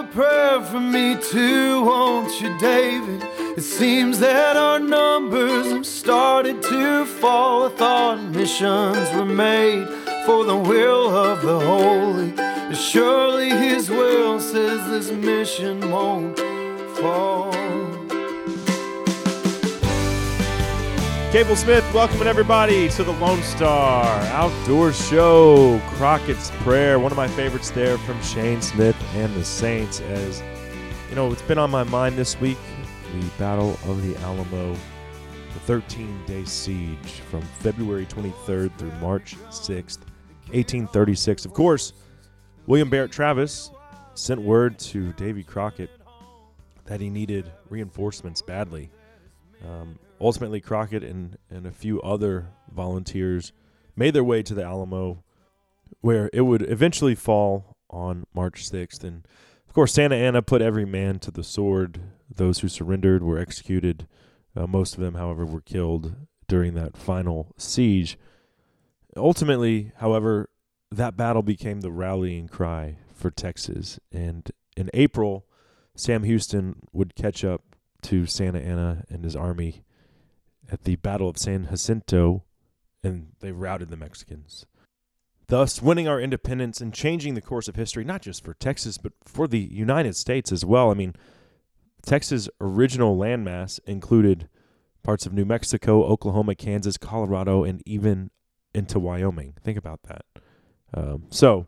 [0.00, 3.22] a prayer for me too, won't you, David?
[3.58, 7.66] It seems that our numbers have started to fall.
[7.66, 9.86] I thought missions were made
[10.24, 12.32] for the will of the holy.
[12.74, 16.38] Surely his will says this mission won't
[16.96, 17.52] fall.
[21.30, 25.80] Cable Smith, welcoming everybody to the Lone Star Outdoor Show.
[25.90, 30.00] Crockett's Prayer, one of my favorites there from Shane Smith and the Saints.
[30.00, 30.42] As
[31.08, 32.58] you know, it's been on my mind this week
[33.14, 40.00] the Battle of the Alamo, the 13 day siege from February 23rd through March 6th,
[40.48, 41.44] 1836.
[41.44, 41.92] Of course,
[42.66, 43.70] William Barrett Travis
[44.14, 45.90] sent word to Davy Crockett
[46.86, 48.90] that he needed reinforcements badly.
[49.64, 53.52] Um, ultimately, Crockett and, and a few other volunteers
[53.96, 55.24] made their way to the Alamo,
[56.00, 59.02] where it would eventually fall on March 6th.
[59.04, 59.26] And
[59.68, 62.00] of course, Santa Anna put every man to the sword.
[62.32, 64.06] Those who surrendered were executed.
[64.56, 66.14] Uh, most of them, however, were killed
[66.48, 68.18] during that final siege.
[69.16, 70.50] Ultimately, however,
[70.90, 73.98] that battle became the rallying cry for Texas.
[74.12, 75.46] And in April,
[75.94, 77.62] Sam Houston would catch up
[78.02, 79.84] to Santa Anna and his army
[80.70, 82.44] at the Battle of San Jacinto,
[83.02, 84.66] and they routed the Mexicans,
[85.48, 89.12] thus winning our independence and changing the course of history, not just for Texas, but
[89.24, 90.90] for the United States as well.
[90.90, 91.14] I mean,
[92.02, 94.48] Texas' original landmass included
[95.02, 98.30] parts of New Mexico, Oklahoma, Kansas, Colorado, and even
[98.74, 99.54] into Wyoming.
[99.62, 100.24] Think about that.
[100.92, 101.66] Um, so,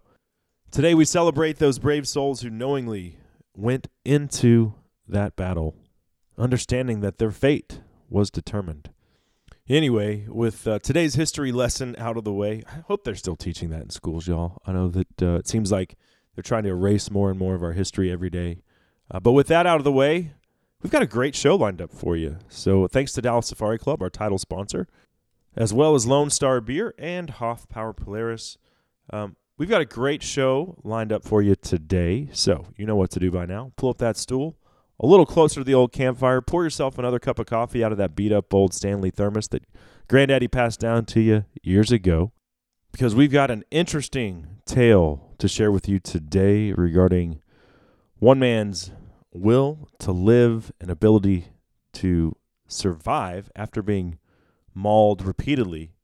[0.70, 3.18] today we celebrate those brave souls who knowingly
[3.56, 4.74] went into
[5.08, 5.74] that battle,
[6.38, 8.90] understanding that their fate was determined.
[9.72, 13.70] Anyway, with uh, today's history lesson out of the way, I hope they're still teaching
[13.70, 14.60] that in schools, y'all.
[14.66, 15.96] I know that uh, it seems like
[16.34, 18.60] they're trying to erase more and more of our history every day.
[19.10, 20.34] Uh, but with that out of the way,
[20.82, 22.36] we've got a great show lined up for you.
[22.50, 24.88] So thanks to Dallas Safari Club, our title sponsor,
[25.56, 28.58] as well as Lone Star Beer and Hoff Power Polaris.
[29.10, 32.28] Um, we've got a great show lined up for you today.
[32.34, 33.72] So you know what to do by now.
[33.76, 34.58] Pull up that stool
[35.02, 36.40] a little closer to the old campfire.
[36.40, 39.64] Pour yourself another cup of coffee out of that beat up old Stanley thermos that
[40.08, 42.32] Granddaddy passed down to you years ago.
[42.92, 47.40] Because we've got an interesting tale to share with you today regarding
[48.18, 48.92] one man's
[49.32, 51.46] will to live and ability
[51.94, 52.36] to
[52.68, 54.18] survive after being
[54.74, 55.94] mauled repeatedly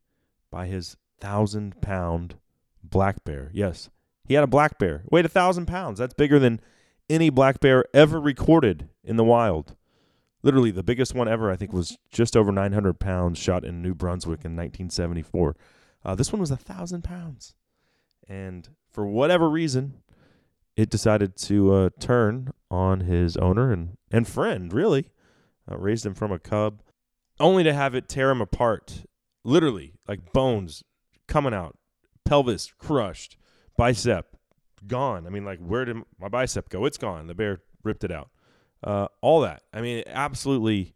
[0.50, 2.37] by his thousand pound
[2.82, 3.50] black bear.
[3.53, 3.91] Yes,
[4.25, 5.03] he had a black bear.
[5.10, 5.98] Weighed a thousand pounds.
[5.98, 6.60] That's bigger than
[7.08, 9.76] any black bear ever recorded in the wild.
[10.42, 13.94] Literally, the biggest one ever, I think, was just over 900 pounds, shot in New
[13.94, 15.56] Brunswick in 1974.
[16.04, 17.54] Uh, this one was a thousand pounds,
[18.28, 19.94] and for whatever reason,
[20.76, 24.72] it decided to uh, turn on his owner and and friend.
[24.72, 25.10] Really,
[25.70, 26.82] uh, raised him from a cub,
[27.40, 29.04] only to have it tear him apart,
[29.42, 30.84] literally, like bones
[31.26, 31.76] coming out,
[32.25, 33.36] pelvis crushed,
[33.76, 34.38] bicep
[34.86, 35.26] gone.
[35.26, 36.84] I mean, like, where did my bicep go?
[36.84, 37.26] It's gone.
[37.26, 38.30] The bear ripped it out.
[38.82, 39.62] Uh, all that.
[39.72, 40.94] I mean, absolutely,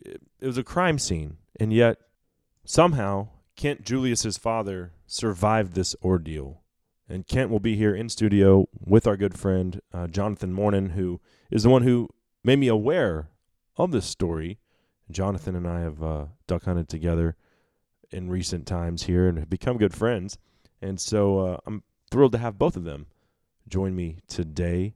[0.00, 1.98] it, it was a crime scene, and yet
[2.64, 6.62] somehow Kent Julius's father survived this ordeal.
[7.08, 11.20] And Kent will be here in studio with our good friend uh, Jonathan Mornin, who
[11.50, 12.08] is the one who
[12.42, 13.28] made me aware
[13.76, 14.58] of this story.
[15.10, 17.36] Jonathan and I have uh, duck hunted together
[18.10, 20.38] in recent times here and have become good friends.
[20.80, 23.06] And so uh, I'm thrilled to have both of them
[23.68, 24.94] join me today.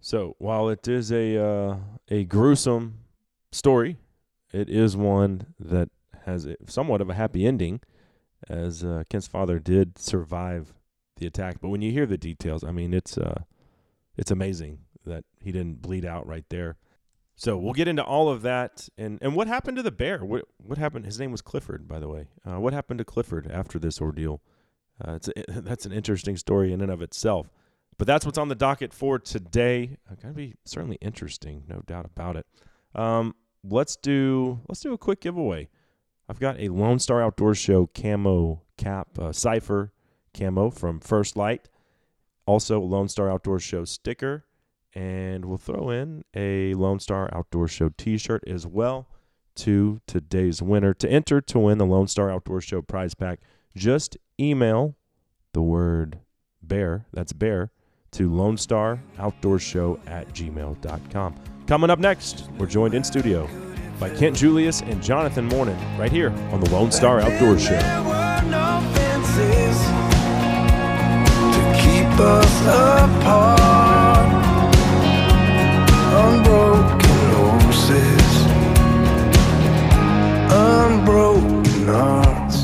[0.00, 1.76] So while it is a uh,
[2.08, 2.98] a gruesome
[3.50, 3.98] story,
[4.52, 5.88] it is one that
[6.24, 7.80] has a, somewhat of a happy ending,
[8.48, 10.74] as uh, Kent's father did survive
[11.16, 11.60] the attack.
[11.60, 13.42] But when you hear the details, I mean, it's uh,
[14.16, 16.76] it's amazing that he didn't bleed out right there.
[17.36, 20.24] So we'll get into all of that and, and what happened to the bear?
[20.24, 21.04] What what happened?
[21.04, 22.28] His name was Clifford, by the way.
[22.46, 24.40] Uh, what happened to Clifford after this ordeal?
[25.04, 27.48] Uh, it's a, that's an interesting story in and of itself.
[27.96, 29.96] But that's what's on the docket for today.
[30.10, 32.46] Uh, Going to be certainly interesting, no doubt about it.
[32.94, 35.68] Um, let's do let's do a quick giveaway.
[36.28, 39.92] I've got a Lone Star Outdoor Show camo cap uh, cipher
[40.32, 41.68] camo from First Lite.
[42.46, 44.44] Also, Lone Star Outdoor Show sticker,
[44.94, 49.08] and we'll throw in a Lone Star Outdoor Show T-shirt as well
[49.56, 50.92] to today's winner.
[50.94, 53.40] To enter to win the Lone Star Outdoor Show prize pack,
[53.76, 54.94] just email
[55.52, 56.18] the word
[56.62, 57.06] bear.
[57.12, 57.70] That's bear
[58.14, 61.34] to Lone Star Outdoor Show at gmail.com.
[61.66, 63.48] Coming up next, we're joined in studio
[63.98, 67.80] by Kent Julius and Jonathan Morning right here on the Lone Star Outdoor Show.
[81.86, 82.63] hearts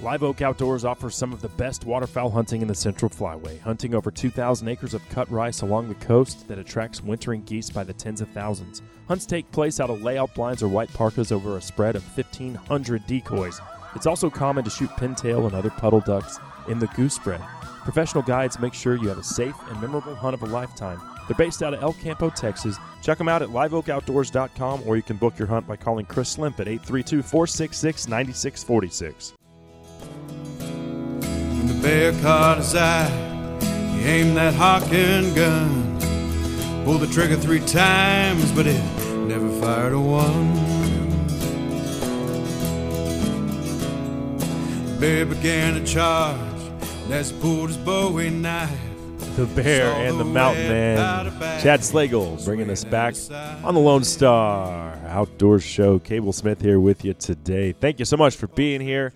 [0.00, 3.94] Live Oak Outdoors offers some of the best waterfowl hunting in the Central Flyway, hunting
[3.94, 7.94] over 2,000 acres of cut rice along the coast that attracts wintering geese by the
[7.94, 8.82] tens of thousands.
[9.08, 13.06] Hunts take place out of layout blinds or white parkas over a spread of 1,500
[13.06, 13.58] decoys.
[13.94, 16.38] It's also common to shoot pintail and other puddle ducks
[16.68, 17.40] in the goose spread.
[17.82, 21.00] Professional guides make sure you have a safe and memorable hunt of a lifetime.
[21.26, 22.76] They're based out of El Campo, Texas.
[23.02, 26.60] Check them out at liveoakoutdoors.com or you can book your hunt by calling Chris Slimp
[26.60, 29.32] at 832 466 9646.
[31.66, 33.08] When the bear caught his eye,
[33.96, 35.98] he aimed that Hawken gun.
[36.84, 38.80] Pulled the trigger three times, but it
[39.26, 40.54] never fired a one.
[44.84, 46.38] The bear began to charge,
[47.02, 48.70] and as he pulled his Bowie knife,
[49.34, 51.60] The Bear and the Mountain Man.
[51.60, 53.16] Chad Slagle bringing us back
[53.64, 55.98] on the Lone Star Outdoor Show.
[55.98, 57.72] Cable Smith here with you today.
[57.72, 59.12] Thank you so much for being here.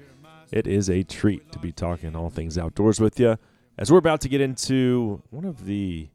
[0.52, 3.38] It is a treat to be talking all things outdoors with you
[3.78, 6.08] as we're about to get into one of the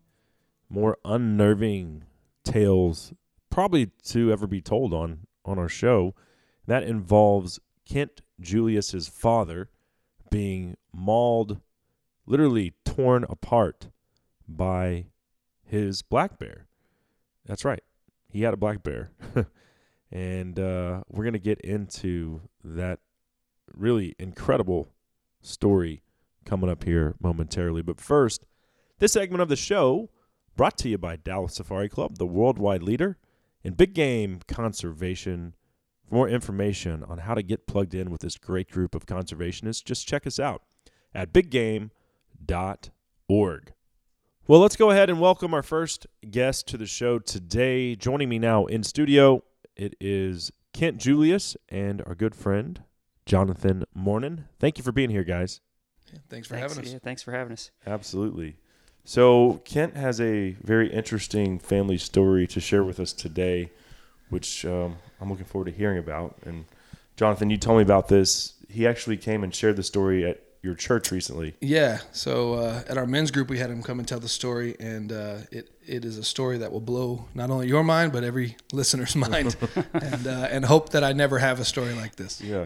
[0.70, 2.04] more unnerving
[2.44, 3.14] tales
[3.50, 6.14] probably to ever be told on on our show.
[6.68, 9.70] That involves Kent Julius's father
[10.30, 11.62] being mauled,
[12.26, 13.90] literally torn apart
[14.48, 15.06] by
[15.64, 16.68] his black bear.
[17.46, 17.84] That's right.
[18.30, 19.12] He had a black bear.
[20.12, 23.00] and uh, we're going to get into that
[23.74, 24.90] really incredible
[25.42, 26.02] story
[26.46, 27.82] coming up here momentarily.
[27.82, 28.46] But first,
[29.00, 30.10] this segment of the show
[30.56, 33.18] brought to you by Dallas Safari Club, the worldwide leader
[33.64, 35.56] in big game conservation.
[36.08, 39.84] For more information on how to get plugged in with this great group of conservationists,
[39.84, 40.62] just check us out
[41.16, 41.90] at biggame.org.
[44.48, 47.96] Well, let's go ahead and welcome our first guest to the show today.
[47.96, 49.42] Joining me now in studio,
[49.76, 52.84] it is Kent Julius and our good friend
[53.26, 54.46] Jonathan Mornan.
[54.60, 55.62] Thank you for being here, guys.
[56.30, 56.94] Thanks for thanks, having us.
[56.94, 57.72] Yeah, thanks for having us.
[57.86, 58.58] Absolutely.
[59.04, 63.72] So, Kent has a very interesting family story to share with us today,
[64.30, 66.38] which um, I'm looking forward to hearing about.
[66.44, 66.66] And,
[67.16, 68.54] Jonathan, you told me about this.
[68.70, 71.56] He actually came and shared the story at your church recently.
[71.62, 72.00] Yeah.
[72.12, 75.12] So uh, at our men's group, we had him come and tell the story, and
[75.12, 78.58] uh, it it is a story that will blow not only your mind but every
[78.74, 79.56] listener's mind,
[79.94, 82.42] and uh, and hope that I never have a story like this.
[82.42, 82.66] Yeah.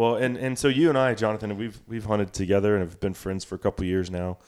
[0.00, 3.12] Well, and, and so you and I, Jonathan, we've we've hunted together and have been
[3.12, 4.38] friends for a couple of years now.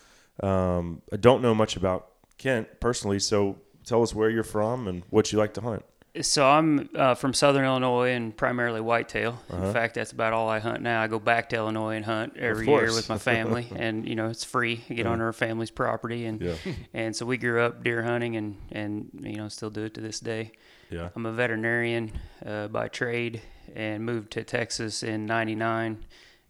[0.43, 2.09] Um, I don't know much about
[2.39, 5.85] Kent personally, so tell us where you're from and what you like to hunt.
[6.23, 9.43] So I'm uh, from Southern Illinois and primarily whitetail.
[9.51, 9.67] Uh-huh.
[9.67, 11.03] In fact, that's about all I hunt now.
[11.03, 14.29] I go back to Illinois and hunt every year with my family, and you know
[14.29, 14.83] it's free.
[14.89, 16.55] I get on our family's property, and Yeah.
[16.95, 20.01] and so we grew up deer hunting, and and you know still do it to
[20.01, 20.53] this day.
[20.89, 21.11] Yeah.
[21.15, 22.13] I'm a veterinarian
[22.45, 23.43] uh, by trade,
[23.75, 26.05] and moved to Texas in '99.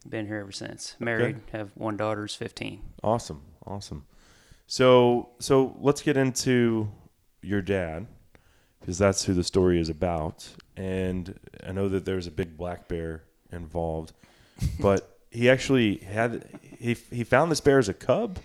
[0.09, 0.97] Been here ever since.
[0.99, 2.83] Married, have one daughter, who's 15.
[3.05, 3.43] Awesome.
[3.65, 4.05] Awesome.
[4.67, 6.89] So so let's get into
[7.43, 8.07] your dad
[8.81, 10.49] because that's who the story is about.
[10.77, 14.13] And I know that there's a big black bear involved,
[14.81, 16.49] but he actually had
[16.79, 18.39] he he found this bear as a cub.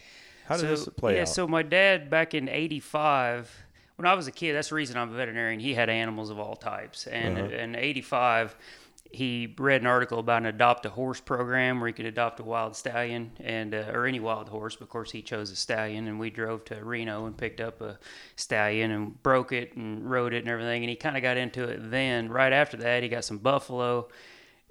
[0.46, 1.28] How did so, this play yeah, out?
[1.28, 3.67] Yeah, so my dad back in '85,
[3.98, 5.60] when I was a kid, that's the reason I'm a veterinarian.
[5.60, 7.48] He had animals of all types, and Uh-huh.
[7.50, 8.56] in '85,
[9.12, 12.44] he read an article about an adopt a horse program where he could adopt a
[12.44, 14.76] wild stallion and uh, or any wild horse.
[14.76, 17.82] But of course, he chose a stallion, and we drove to Reno and picked up
[17.82, 17.98] a
[18.36, 20.84] stallion and broke it and rode it and everything.
[20.84, 22.30] And he kind of got into it then.
[22.30, 24.10] Right after that, he got some buffalo,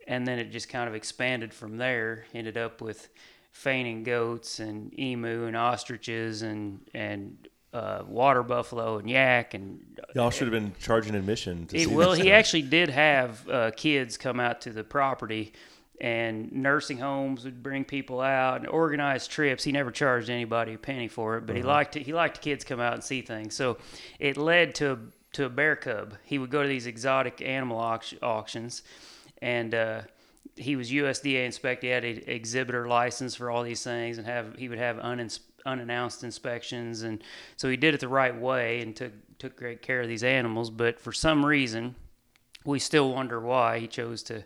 [0.06, 2.26] and then it just kind of expanded from there.
[2.34, 3.08] Ended up with
[3.52, 10.30] fainting goats and emu and ostriches and and uh, water buffalo and yak and Y'all
[10.30, 11.68] should have been charging admission.
[11.68, 12.32] See well, he stuff.
[12.32, 15.52] actually did have uh, kids come out to the property,
[16.00, 19.62] and nursing homes would bring people out and organize trips.
[19.62, 22.40] He never charged anybody a penny for it, but he liked to, he liked the
[22.40, 23.54] kids come out and see things.
[23.54, 23.76] So
[24.18, 24.98] it led to
[25.34, 26.14] to a bear cub.
[26.24, 28.82] He would go to these exotic animal auc- auctions,
[29.42, 30.00] and uh,
[30.56, 31.86] he was USDA inspected.
[31.86, 35.40] He had an exhibitor license for all these things, and have he would have unins-
[35.66, 37.22] unannounced inspections, and
[37.56, 40.70] so he did it the right way and took took great care of these animals.
[40.70, 41.94] But for some reason,
[42.64, 44.44] we still wonder why he chose to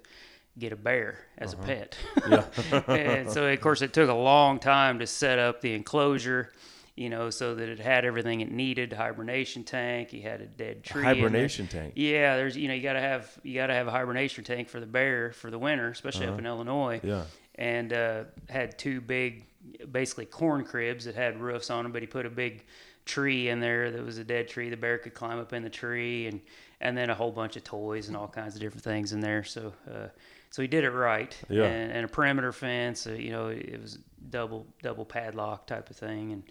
[0.59, 1.63] get a bear as Uh-huh.
[1.63, 1.97] a pet.
[2.89, 6.53] and so, of course, it took a long time to set up the enclosure,
[6.97, 10.83] you know, so that it had everything it needed hibernation tank, you had a dead
[10.83, 11.05] tree.
[11.05, 11.93] Hibernation tank.
[11.95, 14.87] Yeah, there's you know you gotta have you gotta have a hibernation tank for the
[14.87, 16.97] bear for the winter, especially up in Illinois.
[16.97, 17.07] Uh-huh.
[17.09, 17.25] Yeah.
[17.55, 19.45] And uh, had two big,
[19.91, 22.65] basically corn cribs that had roofs on them, but he put a big
[23.05, 24.71] tree in there that was a dead tree.
[24.71, 26.41] The bear could climb up in the tree, and
[26.81, 29.45] and then a whole bunch of toys and all kinds of different things in there.
[29.45, 30.09] So uh,
[30.51, 31.37] so he did it right.
[31.49, 31.65] Yeah.
[31.65, 33.07] And, and a perimeter fence.
[33.07, 33.99] Uh, you know, it was
[34.31, 36.43] double double padlock type of thing, and.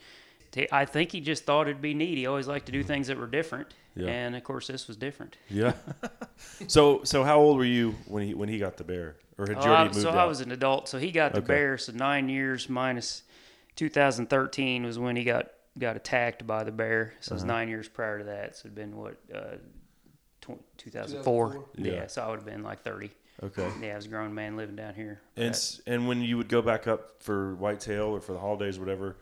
[0.51, 2.17] T- I think he just thought it'd be neat.
[2.17, 4.07] He always liked to do things that were different, Yeah.
[4.09, 5.37] and of course, this was different.
[5.49, 5.73] Yeah.
[6.67, 9.57] so so how old were you when he when he got the bear, or had
[9.57, 10.17] you Oh, I- already moved so out?
[10.17, 10.87] I was an adult.
[10.89, 11.47] So he got the Okay.
[11.47, 11.77] bear.
[11.77, 13.23] So nine years minus
[13.75, 17.13] 2013 was when he got got attacked by the bear.
[17.21, 17.35] So it Uh-huh.
[17.35, 18.55] was nine years prior to that.
[18.55, 19.55] So it'd been what uh,
[20.41, 20.57] 2004.
[20.77, 21.65] 2004.
[21.77, 21.91] Yeah.
[21.93, 22.07] Yeah.
[22.07, 23.11] So I would have been like 30.
[23.43, 23.69] okay.
[23.81, 25.21] Yeah, I was a grown man living down here.
[25.37, 28.77] And s- and when you would go back up for whitetail or for the holidays
[28.77, 29.15] or whatever,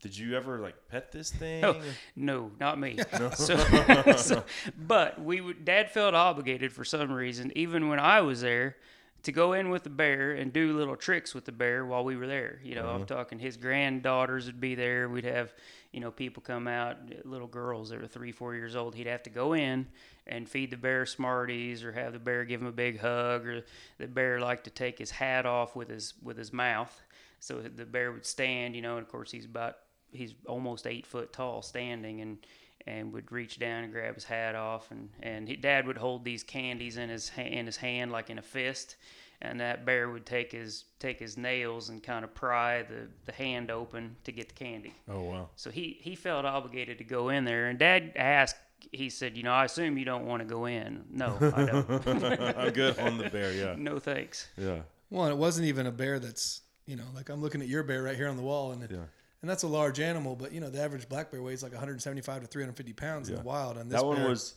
[0.00, 1.64] did you ever like pet this thing?
[1.64, 1.80] Oh,
[2.16, 2.98] no, not me.
[3.34, 3.56] So,
[4.16, 4.44] so-
[4.76, 8.76] but we would, Dad felt obligated for some reason, even when I was there,
[9.22, 12.16] to go in with the bear and do little tricks with the bear while we
[12.16, 12.58] were there.
[12.64, 13.04] You know, I'm uh-huh.
[13.04, 15.08] talking his granddaughters would be there.
[15.08, 15.52] We'd have,
[15.92, 18.94] you know, people come out, little girls that were three, four years old.
[18.94, 19.86] He'd have to go in
[20.26, 23.64] and feed the bear Smarties or have the bear give him a big hug or
[23.98, 26.98] the bear liked to take his hat off with his with his mouth.
[27.40, 29.76] So the bear would stand, you know, and of course he's about
[30.12, 32.38] he's almost eight foot tall standing and
[32.86, 36.24] and would reach down and grab his hat off and and he, dad would hold
[36.24, 38.96] these candies in his ha- in his hand like in a fist
[39.42, 43.32] and that bear would take his take his nails and kind of pry the the
[43.32, 45.48] hand open to get the candy Oh wow.
[45.56, 48.56] so he he felt obligated to go in there and dad asked
[48.92, 51.90] he said you know i assume you don't want to go in no i don't
[52.58, 53.52] I'm good on the bear.
[53.52, 53.74] Yeah.
[53.78, 54.80] no thanks Yeah.
[55.10, 57.82] Well, and it wasn't even a bear that's you know like I'm looking at your
[57.82, 58.98] bear right here on the wall, and it, Yeah.
[59.42, 62.42] And that's a large animal, but you know the average black bear weighs like 175
[62.42, 64.54] to 350 pounds in the wild, and this That one bear- was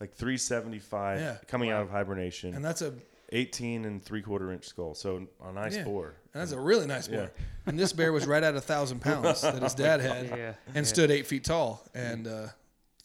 [0.00, 1.36] like 375 Yeah.
[1.48, 2.54] coming out of hibernation.
[2.54, 2.92] and that's a
[3.32, 4.94] 18 and three quarter inch skull.
[4.94, 5.84] So a nice Yeah.
[5.84, 6.14] boar.
[6.34, 7.16] and that's a really nice Yeah.
[7.16, 7.32] boar.
[7.66, 10.86] And this bear was right at a thousand pounds that his dad had, yeah and
[10.86, 12.48] stood eight feet tall, and uh,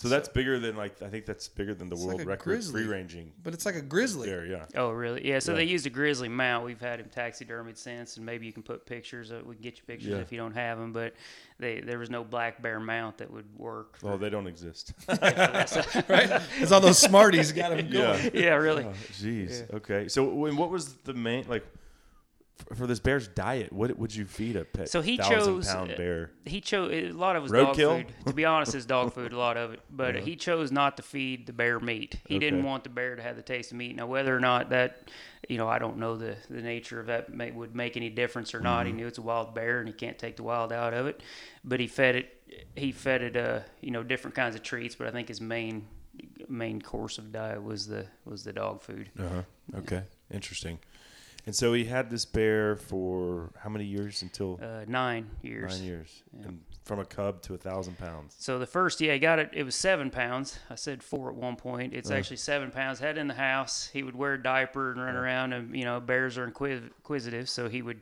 [0.01, 2.29] So that's bigger than like I think that's bigger than the It's world like a
[2.29, 2.81] record grizzly.
[2.83, 4.27] free ranging but it's like a grizzly.
[4.29, 4.45] bear.
[4.47, 4.65] Yeah.
[4.75, 5.27] Oh, really?
[5.27, 5.37] Yeah.
[5.37, 5.57] So Yeah.
[5.57, 6.65] they used a grizzly mount.
[6.65, 9.29] We've had him taxidermied since, and maybe you can put pictures.
[9.29, 10.17] Of, we can get you pictures Yeah.
[10.17, 10.91] if you don't have them.
[10.91, 11.13] But
[11.59, 13.93] they, there was no black bear mount that would work.
[13.97, 14.93] Oh, for- Well, they don't exist.
[15.07, 16.41] right?
[16.59, 18.23] It's all those smarties got him going.
[18.23, 18.29] yeah.
[18.33, 18.85] yeah, really.
[18.85, 19.71] Oh, Jeez.
[19.73, 20.07] Okay.
[20.07, 21.80] So when, what was the main like f-
[22.75, 23.71] for this bear's diet?
[23.71, 24.89] What would you feed a pet?
[24.89, 26.31] So he chose, pound uh, bear.
[26.45, 28.05] He chose a lot of his dog Roadkill?
[28.05, 28.13] food.
[28.27, 29.79] To be honest, his dog food, a lot of it.
[29.89, 32.15] But he chose not to feed the bear meat.
[32.25, 33.95] He didn't want the bear to have the taste of meat.
[33.95, 35.09] Now, whether or not that,
[35.47, 38.55] you know, I don't know the, the nature of that may, would make any difference
[38.55, 38.79] or not.
[38.79, 38.87] Mm-hmm.
[38.87, 41.21] He knew it's a wild bear and he can't take the wild out of it.
[41.63, 42.65] But he fed it.
[42.75, 44.95] He fed it, uh, you know, different kinds of treats.
[44.95, 45.87] But I think his main
[46.47, 49.09] main course of diet was the was the dog food.
[49.19, 49.41] Uh huh.
[49.79, 50.03] Okay.
[50.31, 50.79] Interesting.
[51.45, 55.71] And so he had this bear for how many years until Uh, nine years.
[55.79, 58.35] nine years, and from a cub to a thousand pounds.
[58.37, 59.49] So the first, yeah, he got it.
[59.53, 60.59] It was seven pounds.
[60.69, 61.93] I said four at one point.
[61.93, 61.99] Uh-huh.
[61.99, 62.99] It's actually seven pounds.
[62.99, 63.87] Had it in the house.
[63.91, 65.53] He would wear a diaper and run around.
[65.53, 68.01] And you know, bears are inquis- inquisitive, so he would.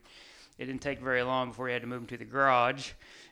[0.58, 2.92] It didn't take very long before he had to move him to the garage,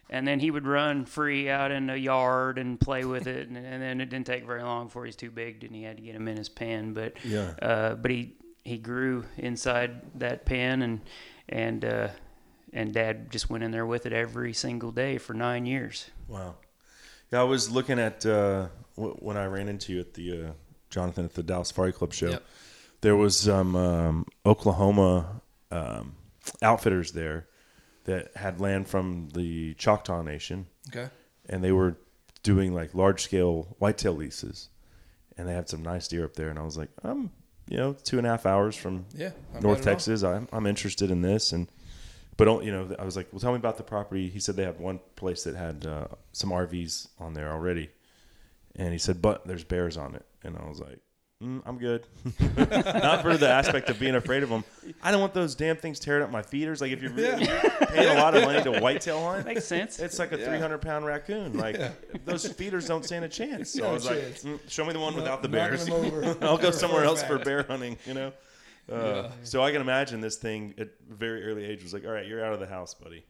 [0.09, 3.49] and then he would run free out in the yard and play with it.
[3.49, 5.97] And, and then it didn't take very long before he's too big, and he had
[5.97, 6.93] to get him in his pen.
[6.93, 7.53] But Yeah.
[7.61, 8.37] uh, but he
[8.67, 11.01] he grew inside that pen, and
[11.49, 12.07] and uh,
[12.73, 16.09] and Dad just went in there with it every single day for nine years.
[16.27, 16.55] Wow.
[17.31, 20.51] Yeah, I was looking at uh, w- when I ran into you at the uh,
[20.89, 22.29] Jonathan at the Dallas Safari Club show.
[22.29, 22.43] Yep.
[23.01, 26.15] There was um, um, Oklahoma um,
[26.61, 27.47] outfitters there
[28.05, 31.09] that had land from the Choctaw Nation, Okay.
[31.49, 31.95] and they were
[32.43, 34.69] doing like large scale whitetail leases,
[35.37, 36.49] and they had some nice deer up there.
[36.49, 37.31] And I was like, I'm,
[37.67, 39.31] you know, two and a half hours from Yeah.
[39.53, 39.75] North bad at all.
[39.83, 40.23] Texas.
[40.23, 41.67] I'm, I'm interested in this, and
[42.37, 44.29] but you know, I was like, well, tell me about the property.
[44.29, 47.89] He said they had one place that had uh, some RVs on there already,
[48.75, 50.99] and he said, but there's bears on it, and I was like.
[51.43, 52.03] Mm, I'm good.
[52.57, 54.63] Not for the aspect of being afraid of them.
[55.03, 56.81] I don't want those damn things tearing up my feeders.
[56.81, 59.99] Like if you're, really, paying a lot of money to whitetail hunt, Makes sense.
[59.99, 61.55] it's like a 300 pound raccoon.
[61.55, 61.79] Like
[62.25, 63.69] those feeders don't stand a chance.
[63.69, 64.43] So I No was chance.
[64.45, 65.85] like, mm, show me the one without the Knocking bears.
[65.85, 66.37] them over.
[66.41, 67.97] I'll go somewhere else for bear hunting.
[68.07, 68.33] You know.
[68.91, 72.25] Uh, So I can imagine this thing at very early age was like, all right,
[72.25, 73.23] you're out of the house, buddy.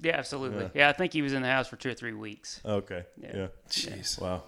[0.00, 0.62] Yeah, absolutely.
[0.64, 0.68] Yeah.
[0.74, 0.88] Yeah.
[0.90, 2.60] I think he was in the house for two or three weeks.
[2.64, 3.04] Okay.
[3.20, 3.30] Yeah.
[3.34, 3.46] Yeah.
[3.68, 4.20] Jeez.
[4.20, 4.44] Wow.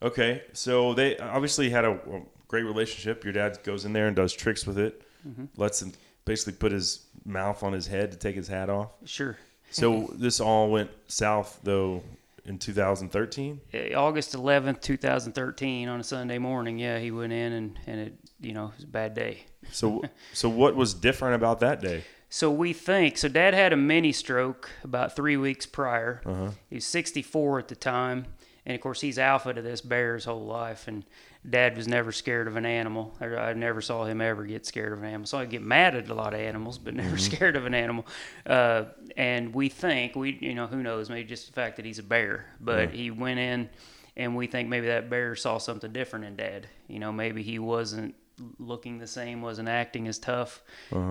[0.00, 0.44] Okay.
[0.54, 3.24] So they obviously had a, a great relationship.
[3.24, 5.02] Your dad goes in there and does tricks with it.
[5.26, 5.44] Mm-hmm.
[5.56, 5.92] Lets him
[6.24, 8.90] basically put his mouth on his head to take his hat off.
[9.04, 9.36] Sure.
[9.70, 12.02] So this all went south though
[12.44, 13.60] in 2013.
[13.72, 16.78] Uh, August 11th, 2013, on a Sunday morning.
[16.78, 19.44] Yeah, he went in and, and it, you know, it was a bad day.
[19.72, 22.04] So so what was different about that day?
[22.28, 23.16] So we think.
[23.16, 26.20] So Dad had a mini stroke about three weeks prior.
[26.68, 28.26] He was 64 at the time,
[28.66, 30.88] and of course he's alpha to this bear his whole life.
[30.88, 31.04] And
[31.48, 33.14] Dad was never scared of an animal.
[33.20, 35.26] I I never saw him ever get scared of an animal.
[35.26, 38.06] So I get mad at a lot of animals, but never scared of an animal.
[38.46, 38.84] Uh,
[39.16, 41.10] and we think we, you know, who knows?
[41.10, 42.46] Maybe just the fact that he's a bear.
[42.60, 43.68] But he went in,
[44.16, 46.66] and we think maybe that bear saw something different in Dad.
[46.88, 48.14] You know, maybe he wasn't
[48.58, 50.62] looking the same, wasn't acting as tough.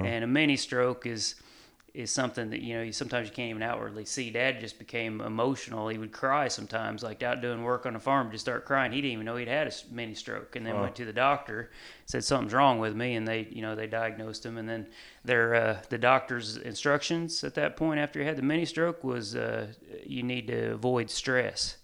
[0.06, 1.36] And a mini stroke is
[1.94, 4.32] is something that you know sometimes you can't even outwardly see.
[4.32, 5.90] Dad just became emotional.
[5.90, 8.92] He would cry sometimes, like out doing work on the farm, just start crying.
[8.92, 11.70] He didn't even know he'd had a mini stroke, and then went to the doctor,
[12.08, 14.88] said something's wrong with me, and they you know they diagnosed him, and then
[15.24, 19.36] their uh, the doctor's instructions at that point after he had the mini stroke was
[19.36, 19.68] uh,
[20.04, 21.78] you need to avoid stress.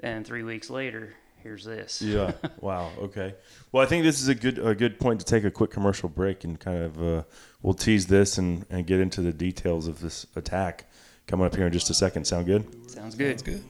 [0.00, 2.00] And three weeks later, here's this.
[2.00, 2.32] Yeah.
[2.60, 2.90] wow.
[2.98, 3.34] Okay.
[3.70, 6.08] Well, I think this is a good a good point to take a quick commercial
[6.08, 7.22] break and kind of uh,
[7.62, 10.90] we'll tease this and, and get into the details of this attack
[11.26, 12.26] coming up here in just a second.
[12.26, 12.90] Sound good?
[12.90, 13.32] Sounds good.
[13.32, 13.64] That's good.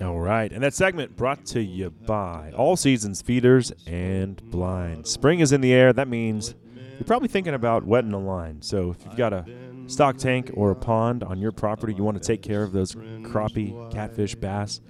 [0.00, 0.50] All right.
[0.50, 5.10] And that segment brought to you by All Seasons Feeders and Blinds.
[5.10, 5.92] Spring is in the air.
[5.92, 6.54] That means
[6.98, 8.62] you're probably thinking about wetting a line.
[8.62, 9.44] So if you've got a
[9.88, 12.94] stock tank or a pond on your property, you want to take care of those
[12.94, 14.80] crappie, catfish, bass,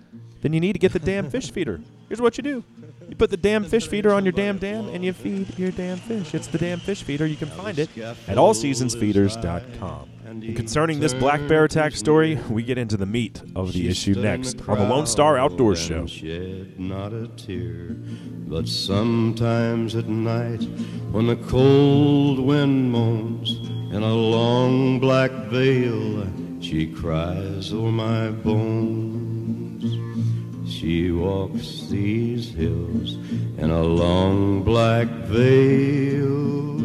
[0.40, 1.80] then you need to get the damn fish feeder.
[2.08, 2.64] Here's what you do.
[3.08, 5.98] You put the damn fish feeder on your damn dam and you feed your damn
[5.98, 6.34] fish.
[6.34, 7.26] It's the damn fish feeder.
[7.26, 10.10] You can find it at allseasonsfeeders.com.
[10.30, 14.14] And concerning this black bear attack story, we get into the meat of the issue
[14.14, 16.06] next on the Lone Star Outdoors Show.
[16.06, 17.96] Shed not a tear,
[18.46, 20.62] but sometimes at night,
[21.10, 23.50] when the cold wind moans
[23.92, 26.24] in a long black veil,
[26.60, 29.29] she cries o'er my bones.
[30.80, 33.16] She walks these hills
[33.58, 36.78] in a long black veil.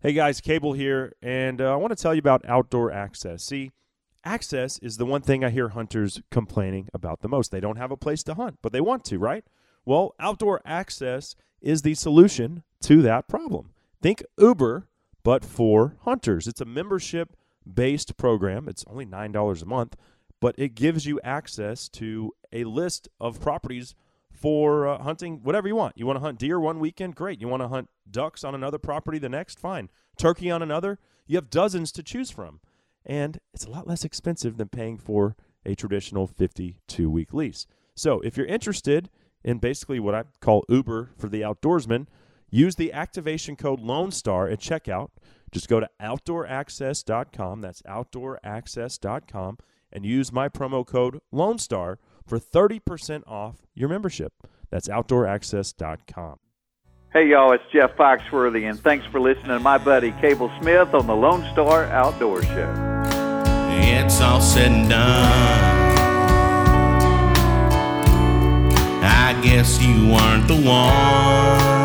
[0.00, 3.44] Hey guys, Cable here, and uh, I want to tell you about outdoor access.
[3.44, 3.70] See,
[4.24, 7.52] access is the one thing I hear hunters complaining about the most.
[7.52, 9.44] They don't have a place to hunt, but they want to, right?
[9.84, 13.70] Well, outdoor access is the solution to that problem.
[14.02, 14.88] Think Uber,
[15.22, 16.46] but for hunters.
[16.46, 17.36] It's a membership
[17.72, 19.96] based program, it's only $9 a month,
[20.40, 23.94] but it gives you access to a list of properties
[24.30, 25.98] for uh, hunting whatever you want.
[25.98, 27.14] You want to hunt deer one weekend?
[27.14, 27.40] Great.
[27.40, 29.60] You want to hunt ducks on another property the next?
[29.60, 29.90] Fine.
[30.16, 30.98] Turkey on another?
[31.26, 32.60] You have dozens to choose from.
[33.04, 37.66] And it's a lot less expensive than paying for a traditional 52 week lease.
[37.94, 39.10] So if you're interested
[39.44, 42.06] in basically what I call Uber for the outdoorsman,
[42.50, 45.10] use the activation code Lone Star at checkout.
[45.50, 47.60] Just go to outdooraccess.com.
[47.60, 49.58] That's outdooraccess.com
[49.92, 54.32] and use my promo code Lone Star for 30% off your membership.
[54.70, 56.38] That's outdooraccess.com.
[57.12, 61.08] Hey y'all, it's Jeff Foxworthy, and thanks for listening to my buddy Cable Smith on
[61.08, 62.72] the Lone Star Outdoor Show.
[63.82, 65.90] It's all said and done.
[69.02, 71.79] I guess you weren't the one.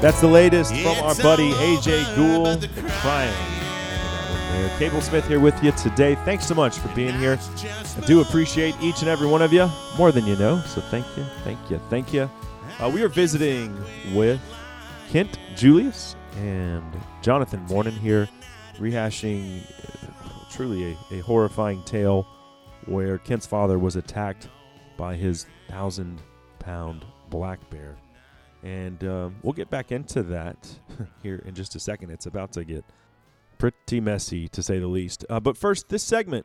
[0.00, 2.68] That's the latest from our buddy AJ Gould
[3.00, 3.58] Crying.
[4.78, 6.14] Cable Smith here with you today.
[6.24, 7.36] Thanks so much for being here.
[7.36, 10.60] I do appreciate each and every one of you more than you know.
[10.66, 12.30] So thank you, thank you, thank you.
[12.78, 13.76] Uh, we are visiting
[14.14, 14.40] with
[15.10, 16.84] Kent Julius and
[17.22, 18.28] Jonathan Morton here,
[18.78, 19.62] rehashing
[20.04, 22.24] uh, truly a, a horrifying tale
[22.86, 24.48] where Kent's father was attacked
[24.96, 26.22] by his thousand
[26.60, 27.96] pound black bear.
[28.68, 30.68] And um, we'll get back into that
[31.22, 32.10] here in just a second.
[32.10, 32.84] It's about to get
[33.56, 35.24] pretty messy, to say the least.
[35.30, 36.44] Uh, but first, this segment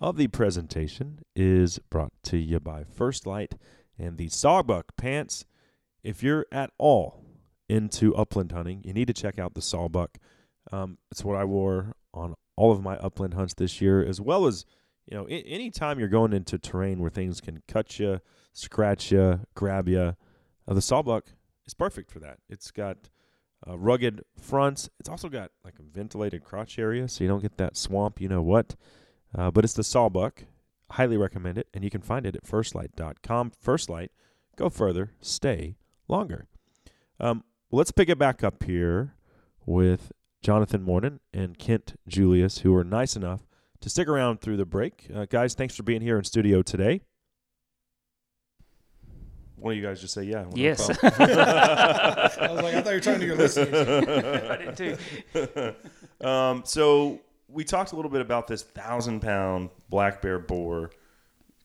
[0.00, 3.54] of the presentation is brought to you by First Lite
[3.98, 5.44] and the Sawbuck Pants.
[6.02, 7.22] If you're at all
[7.68, 10.16] into upland hunting, you need to check out the Sawbuck.
[10.72, 14.46] Um, it's what I wore on all of my upland hunts this year, as well
[14.46, 14.64] as
[15.04, 18.22] you know, a- anytime you're going into terrain where things can cut you,
[18.54, 20.16] scratch you, grab you,
[20.66, 21.24] uh, the Sawbuck
[21.68, 22.38] is perfect for that.
[22.48, 23.10] It's got
[23.66, 24.88] uh, rugged fronts.
[24.98, 28.20] It's also got like a ventilated crotch area, so you don't get that swamp.
[28.20, 28.74] You know what?
[29.36, 30.44] Uh, but it's the Sawbuck.
[30.92, 33.52] highly recommend it, and you can find it at firstlite.com.
[33.60, 34.10] First Lite,
[34.56, 35.76] go further, stay
[36.08, 36.46] longer.
[37.20, 39.14] Um, let's pick it back up here
[39.66, 43.46] with Jonathan Morton and Kent Julius, who were nice enough
[43.80, 45.08] to stick around through the break.
[45.14, 47.02] Uh, guys, thanks for being here in studio today.
[49.60, 50.38] One of you guys just say yeah.
[50.38, 50.86] one of them Yes.
[50.86, 51.10] fell.
[51.18, 53.88] I was like, I thought you were trying to get listeners.
[54.50, 54.98] I did
[56.20, 56.26] too.
[56.26, 60.90] Um, so we talked a little bit about this thousand pound black bear boar,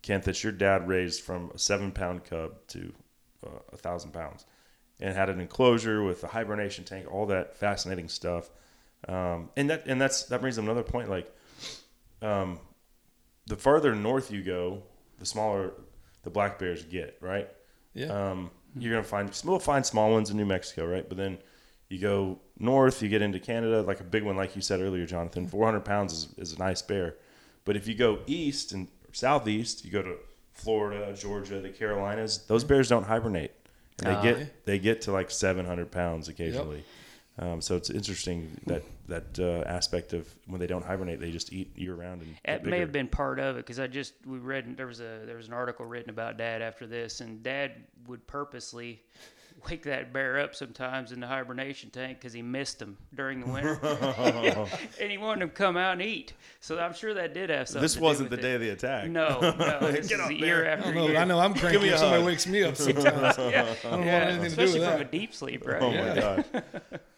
[0.02, 2.94] Kent, that your dad raised from a seven pound cub to
[3.46, 4.46] uh, a thousand pounds,
[5.00, 8.50] and had an enclosure with a hibernation tank, all that fascinating stuff.
[9.08, 11.10] Um, and that and that's that brings up another point.
[11.10, 11.30] Like,
[12.22, 12.60] um,
[13.48, 14.84] the farther north you go,
[15.20, 15.74] the smaller
[16.24, 17.18] the black bears get.
[17.20, 17.50] Right.
[17.94, 18.08] Yeah.
[18.32, 21.08] Um, you're gonna find we'll find small ones in New Mexico, right?
[21.08, 21.38] But then
[21.90, 25.06] you go north, you get into Canada, like a big one, like you said earlier,
[25.06, 25.48] Jonathan.
[25.48, 27.16] 400 pounds is, is a nice bear.
[27.66, 30.16] But if you go east and southeast, you go to
[30.54, 32.40] Florida, Georgia, the Carolinas.
[32.48, 33.52] Those bears don't hibernate,
[34.00, 34.22] and they Ah.
[34.24, 36.84] get they get to like 700 pounds occasionally.
[37.40, 41.52] Um, so it's interesting that that uh, aspect of when they don't hibernate, they just
[41.52, 42.22] eat year round.
[42.22, 45.00] And That may have been part of it because I just we read there was
[45.00, 47.72] a there was an article written about Dad after this, and Dad
[48.08, 49.02] would purposely
[49.70, 53.48] wake that bear up sometimes in the hibernation tank because he missed them during the
[53.48, 53.80] winter,
[55.02, 56.34] and he wanted them to come out and eat.
[56.60, 57.82] So I'm sure that did have something.
[57.82, 58.50] This to do wasn't with the it.
[58.50, 59.10] day of the attack.
[59.10, 61.18] No, no, this Get is up a year after I, know, year.
[61.18, 62.28] I know I'm cranky me a if somebody hug.
[62.28, 63.06] wakes me up sometimes.
[63.38, 65.82] Yeah, I don't yeah, want anything to do especially with from a deep sleep, right?
[65.82, 66.64] Oh my god.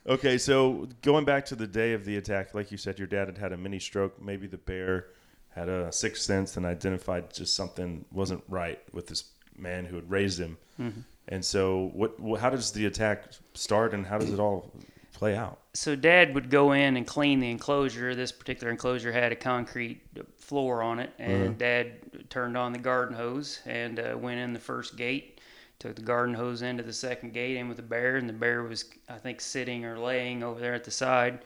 [0.08, 3.28] Okay, so going back to the day of the attack, like you said, your dad
[3.28, 4.22] had had a mini stroke.
[4.22, 5.08] Maybe the bear
[5.50, 9.24] had a sixth sense and identified just something wasn't right with this
[9.58, 10.58] man who had raised him.
[10.80, 11.00] Mm-hmm.
[11.28, 12.16] And so, what?
[12.20, 14.72] wh- How does the attack start, and how does it all
[15.14, 15.60] play out?
[15.74, 20.00] so dad would go in and clean the enclosure this particular enclosure had a concrete
[20.38, 21.92] floor on it and dad
[22.30, 25.42] turned on the garden hose and uh, went in the first gate
[25.80, 28.64] took the garden hose into the second gate in with the bear and the bear
[28.64, 31.40] was i think sitting or laying over there at the side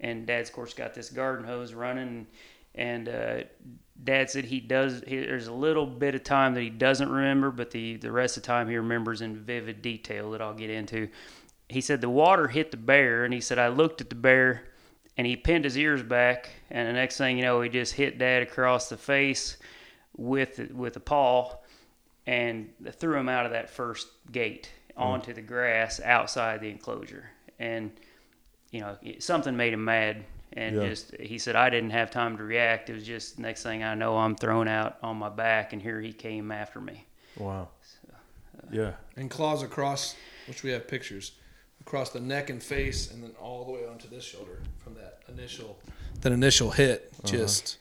[0.00, 2.26] and dad's of course got this garden hose running
[2.74, 3.42] and uh,
[4.02, 7.50] dad said he does he, there's a little bit of time that he doesn't remember
[7.50, 10.70] but the, the rest of the time he remembers in vivid detail that i'll get
[10.70, 11.08] into.
[11.68, 14.64] He said the water hit the bear and he said i looked at the bear
[15.16, 18.18] and he pinned his ears back and the next thing you know he just hit
[18.18, 19.56] dad across the face
[20.16, 21.56] with with a paw
[22.26, 27.30] and threw him out of that first gate onto the grass outside the enclosure.
[27.58, 27.92] And
[28.70, 30.88] you know something made him mad and Yeah.
[30.88, 33.94] just he said i didn't have time to react it was just next thing i
[33.94, 37.68] know i'm thrown out on my back and here he came after me Wow.
[38.12, 38.92] Uh, yeah.
[39.16, 40.14] And claws across,
[40.46, 41.32] which we have pictures,
[41.80, 45.18] across the neck and face, and then all the way onto this shoulder from that
[45.28, 45.78] initial
[46.20, 47.10] that initial hit.
[47.14, 47.28] Uh-huh.
[47.36, 47.78] Just,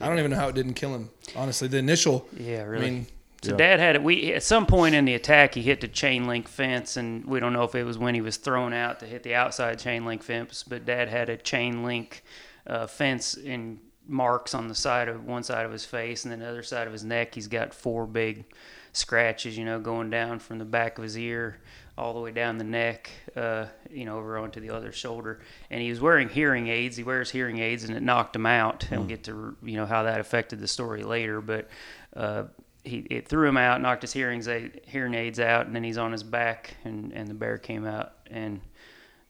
[0.00, 1.10] I don't even know how it didn't kill him.
[1.36, 2.26] Honestly, the initial.
[2.36, 2.86] Yeah, really.
[2.86, 3.06] I mean,
[3.42, 3.56] So Yeah.
[3.56, 4.02] Dad had it.
[4.02, 7.40] We at some point in the attack, he hit the chain link fence, and we
[7.40, 10.04] don't know if it was when he was thrown out to hit the outside chain
[10.04, 10.62] link fence.
[10.62, 12.22] But Dad had a chain link
[12.66, 16.40] uh, fence in marks on the side of one side of his face, and then
[16.40, 17.34] the other side of his neck.
[17.34, 18.44] He's got four big
[18.92, 21.60] scratches, you know, going down from the back of his ear
[21.96, 25.40] all the way down the neck, uh, you know, over onto the other shoulder.
[25.70, 26.96] And he was wearing hearing aids.
[26.96, 28.86] He wears hearing aids, and it knocked him out.
[28.90, 31.68] And we'll get to you know how that affected the story later, but.
[32.14, 32.44] Uh,
[32.84, 35.98] he it threw him out, knocked his hearings aid, hearing aids out, and then he's
[35.98, 38.60] on his back, and, and the bear came out and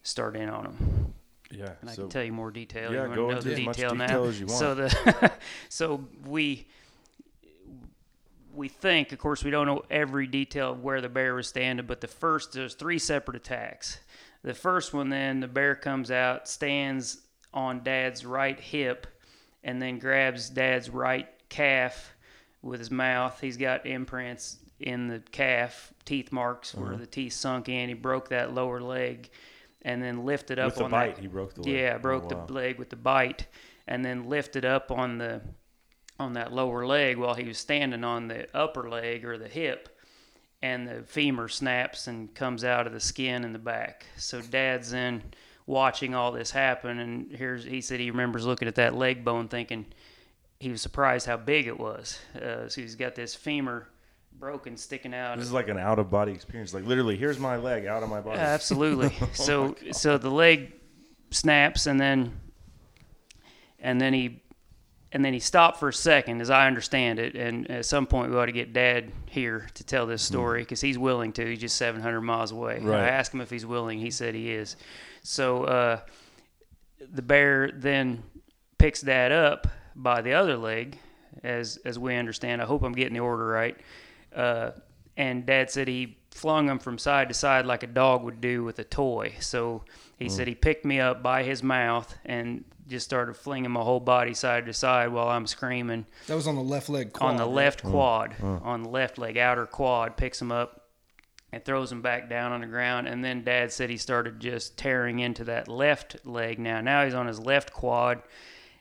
[0.03, 1.15] started in on him.
[1.51, 1.73] Yeah.
[1.81, 2.93] And I can tell you more detail.
[2.93, 4.25] Yeah, you want go to know into much detail now?
[4.25, 4.59] as you want.
[4.59, 5.33] So the
[5.69, 6.67] so we
[8.55, 11.87] we think, of course, we don't know every detail of where the bear was standing,
[11.87, 13.99] but the first there's three separate attacks.
[14.43, 17.19] The first one, then the bear comes out, stands
[17.53, 19.07] on Dad's right hip,
[19.65, 22.15] and then grabs Dad's right calf
[22.63, 23.41] with his mouth.
[23.41, 27.01] He's got imprints in the calf, teeth marks where uh-huh.
[27.01, 27.89] the teeth sunk in.
[27.89, 29.31] He broke that lower leg,
[29.83, 31.23] and then lifted up with the on bite, that.
[31.23, 31.73] he broke the leg.
[31.75, 32.45] Yeah, Oh, broke wow.
[32.47, 33.47] the leg with the bite,
[33.87, 35.41] and then lifted up on the
[36.19, 39.89] on that lower leg while he was standing on the upper leg or the hip,
[40.61, 44.05] and the femur snaps and comes out of the skin in the back.
[44.19, 45.23] So Dad's in
[45.67, 49.49] watching all this happen, and here's he said he remembers looking at that leg bone,
[49.49, 49.87] thinking
[50.61, 52.21] he was surprised how big it was.
[52.37, 53.89] Uh, so he's got this femur
[54.39, 55.37] broken, sticking out.
[55.39, 56.73] This is like an out of body experience.
[56.73, 58.39] Like literally, here's my leg out of my body.
[58.39, 59.13] Absolutely.
[59.33, 60.73] so so the leg
[61.31, 62.39] snaps and then
[63.79, 64.43] and then he
[65.13, 67.35] and then he stopped for a second, as I understand it.
[67.35, 70.81] And at some point, we ought to get Dad here to tell this story because
[70.81, 71.45] he's willing to.
[71.45, 72.79] He's just 700 miles away.
[72.81, 73.01] Right.
[73.01, 73.99] I asked him if he's willing.
[73.99, 74.77] He said he is.
[75.23, 76.01] So uh,
[77.13, 78.23] the bear then
[78.79, 80.99] picks Dad up by the other leg,
[81.43, 82.63] as as we understand.
[82.63, 83.77] I hope I'm getting the order right.
[84.35, 84.71] Uh,
[85.17, 88.65] and Dad said he flung him from side to side like a dog would do
[88.65, 89.35] with a toy.
[89.41, 89.85] So
[90.19, 94.01] he said he picked me up by his mouth and just started flinging my whole
[94.01, 97.13] body side to side while I'm screaming That was on the left leg.
[97.13, 97.53] Quad, on the right?
[97.53, 100.89] left quad, on the left leg, outer quad, picks him up
[101.53, 103.09] and throws him back down on the ground.
[103.09, 106.81] And then Dad said he started just tearing into that left leg now.
[106.81, 108.23] Now he's on his left quad,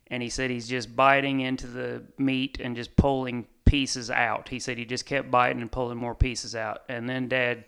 [0.10, 4.50] and he said he's just biting into the meat and just pulling pieces out.
[4.50, 6.82] He said he just kept biting and pulling more pieces out.
[6.90, 7.66] And then Dad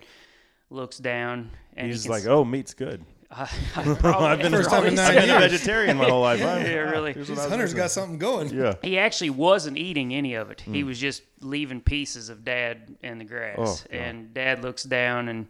[0.69, 3.03] looks down and He's he like, can oh, meat's good.
[3.31, 3.43] I,
[3.75, 5.51] I probably, I've been, First time in I've been a years.
[5.51, 6.41] vegetarian my whole life.
[6.43, 7.13] I'm- Yeah, really.
[7.13, 7.77] here's what These I was hunters missing.
[7.77, 8.49] got something going.
[8.49, 8.73] Yeah.
[8.83, 10.59] He actually wasn't eating any of it.
[10.61, 13.81] He was just leaving pieces of Dad in the grass.
[13.83, 13.95] Hmm.
[13.95, 15.45] Oh, and Dad looks down and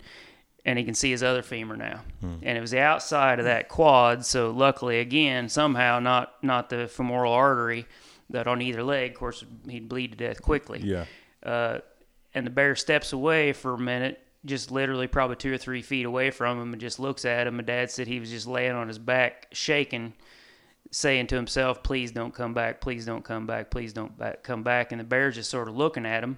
[0.65, 2.01] and he can see his other femur now.
[2.19, 2.35] Hmm.
[2.43, 4.25] And it was the outside of that quad.
[4.25, 7.87] So luckily, again, somehow not not the femoral artery
[8.29, 9.11] that on either leg.
[9.11, 10.79] Of course, he'd bleed to death quickly.
[10.79, 11.05] Yeah.
[11.43, 11.79] Uh,
[12.33, 16.05] and the bear steps away for a minute, just literally probably two or three feet
[16.05, 17.59] away from him, and just looks at him.
[17.59, 20.13] And Dad said he was just laying on his back, shaking,
[20.91, 22.79] saying to himself, "Please don't come back.
[22.81, 23.71] Please don't come back.
[23.71, 26.37] Please don't back, come back." And the bear's just sort of looking at him.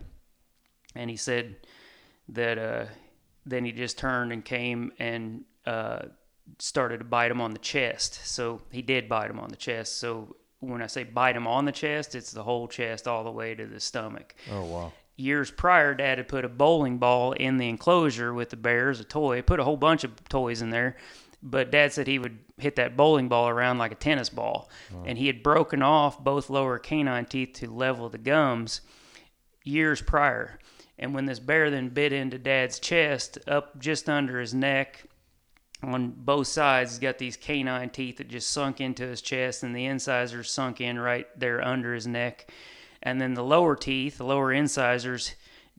[0.96, 1.56] And he said
[2.30, 2.86] that uh,
[3.46, 6.04] then he just turned and came and uh,
[6.60, 8.20] started to bite him on the chest.
[8.26, 9.98] So he did bite him on the chest.
[10.00, 13.32] So when I say bite him on the chest, it's the whole chest all the
[13.32, 14.94] way to the stomach Oh, wow.
[15.18, 19.04] years prior, Dad had put a bowling ball in the enclosure with the bears, a
[19.04, 19.42] toy.
[19.42, 20.96] Put a whole bunch of toys in there,
[21.42, 24.70] but Dad said he would hit that bowling ball around like a tennis ball,
[25.06, 28.80] and he had broken off both lower canine teeth to level the gums
[29.66, 30.60] years prior.
[31.04, 35.04] And when this bear then bit into Dad's chest, up just under his neck,
[35.84, 39.76] on both sides, he's got these canine teeth that just sunk into his chest, and
[39.76, 42.50] the incisors sunk in right there under his neck.
[43.02, 45.36] And then the lower teeth, the lower incisors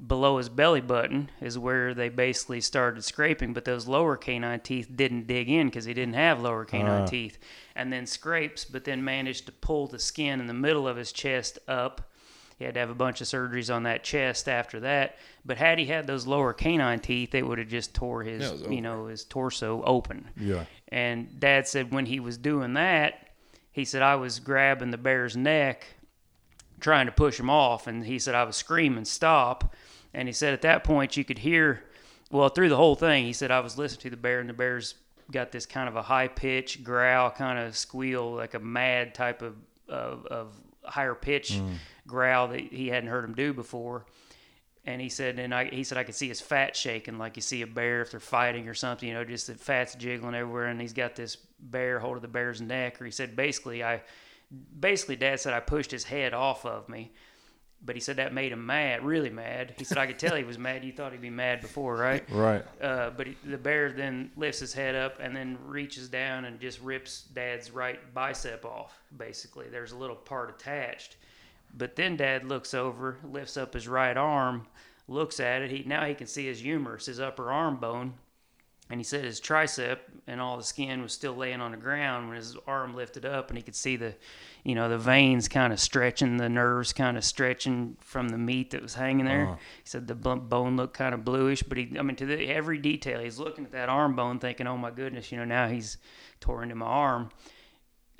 [0.06, 3.54] below his belly button, is where they basically started scraping.
[3.54, 7.06] But those lower canine teeth didn't dig in because he didn't have lower canine uh-huh.
[7.06, 7.38] teeth.
[7.74, 11.12] And then scrapes, but then managed to pull the skin in the middle of his
[11.12, 12.10] chest up.
[12.58, 15.16] He had to have a bunch of surgeries on that chest after that.
[15.44, 18.68] But had he had those lower canine teeth, it would have just tore his, Yeah,
[18.68, 20.30] you know, his torso open.
[20.36, 20.64] Yeah.
[20.88, 23.28] And Dad said when he was doing that,
[23.72, 25.86] he said I was grabbing the bear's neck,
[26.78, 29.74] trying to push him off, and he said I was screaming stop.
[30.12, 31.82] And he said at that point you could hear,
[32.30, 33.24] well through the whole thing.
[33.24, 34.94] He said I was listening to the bear, and the bear's
[35.30, 39.42] got this kind of a high pitch growl, kind of squeal, like a mad type
[39.42, 39.56] of
[39.88, 41.74] of, of higher pitch mm.
[42.06, 44.04] growl that he hadn't heard him do before.
[44.86, 47.42] And he said, and I, he said I could see his fat shaking like you
[47.42, 50.66] see a bear if they're fighting or something, you know, just the fat's jiggling everywhere,
[50.66, 53.00] and he's got this bear hold of the bear's neck.
[53.00, 54.02] Or he said basically, I,
[54.78, 57.12] basically, Dad said I pushed his head off of me,
[57.84, 59.74] but he said that made him mad, really mad.
[59.76, 60.84] He said I could tell he was mad.
[60.84, 62.24] You thought he'd be mad before, right?
[62.30, 62.64] Right.
[62.80, 66.58] Uh, but he, the bear then lifts his head up and then reaches down and
[66.58, 68.98] just rips Dad's right bicep off.
[69.16, 71.16] Basically, there's a little part attached.
[71.76, 74.66] But then Dad looks over, lifts up his right arm,
[75.08, 75.70] looks at it.
[75.70, 78.14] He now he can see his humerus, his upper arm bone,
[78.94, 82.28] and he said his tricep and all the skin was still laying on the ground
[82.28, 84.14] when his arm lifted up, and he could see the,
[84.62, 88.70] you know, the veins kind of stretching, the nerves kind of stretching from the meat
[88.70, 89.48] that was hanging there.
[89.48, 89.56] Uh-huh.
[89.82, 92.78] He said the bone looked kind of bluish, but he, I mean, to the, every
[92.78, 95.98] detail, he's looking at that arm bone, thinking, "Oh my goodness, you know, now he's
[96.38, 97.30] tore into my arm."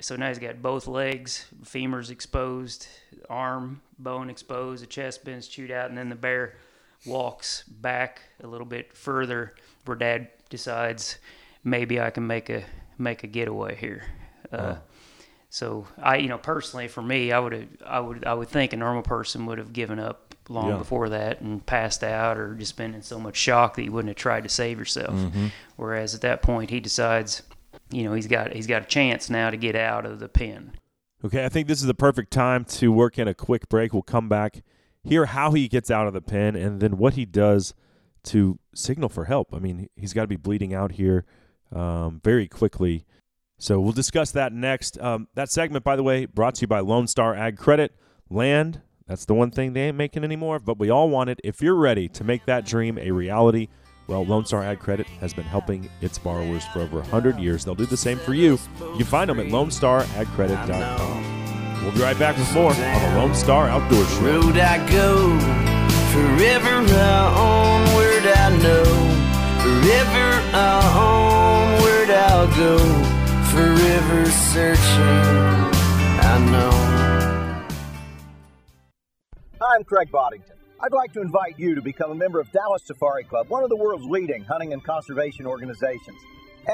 [0.01, 2.89] So now he's got both legs, femurs exposed,
[3.29, 6.55] arm bone exposed, the chest been's chewed out, and then the bear
[7.05, 11.17] walks back a little bit further where dad decides
[11.63, 12.63] maybe I can make a
[12.97, 14.03] make a getaway here.
[14.51, 14.75] Uh,
[15.49, 18.73] So I, you know, personally for me, I would have, I would, I would think
[18.73, 20.77] a normal person would have given up long Yeah.
[20.77, 24.09] before that and passed out or just been in so much shock that you wouldn't
[24.09, 25.17] have tried to save yourself.
[25.77, 27.41] Whereas at that point, he decides,
[27.89, 30.73] you know, he's got he's got a chance now to get out of the pen.
[31.23, 33.93] Okay, I think this is the perfect time to work in a quick break.
[33.93, 34.61] We'll come back,
[35.03, 37.73] hear how he gets out of the pen, and then what he does
[38.25, 39.53] to signal for help.
[39.53, 41.25] I mean, he's got to be bleeding out here
[41.73, 43.05] um, very quickly.
[43.57, 44.99] So we'll discuss that next.
[44.99, 47.93] Um, that segment, by the way, brought to you by Lone Star Ag Credit.
[48.29, 51.39] Land, that's the one thing they ain't making anymore, but we all want it.
[51.43, 53.67] If you're ready to make that dream a reality,
[54.07, 57.65] well, Lone Star Ag Credit has been helping its borrowers for over 100 years.
[57.65, 58.57] They'll do the same for you.
[58.97, 61.83] You find them at lonestaragcredit.com.
[61.83, 64.21] We'll be right back with more on the Lone Star Outdoor Show.
[64.21, 65.37] road I go,
[66.11, 66.85] forever I
[68.65, 68.83] know,
[69.61, 70.25] forever
[72.09, 72.77] I'll go,
[73.51, 75.45] forever searching
[76.21, 76.73] I know.
[79.61, 80.55] I'm Craig Boddington.
[80.81, 83.69] I'd like to invite you to become a member of Dallas Safari Club, one of
[83.69, 86.19] the world's leading hunting and conservation organizations.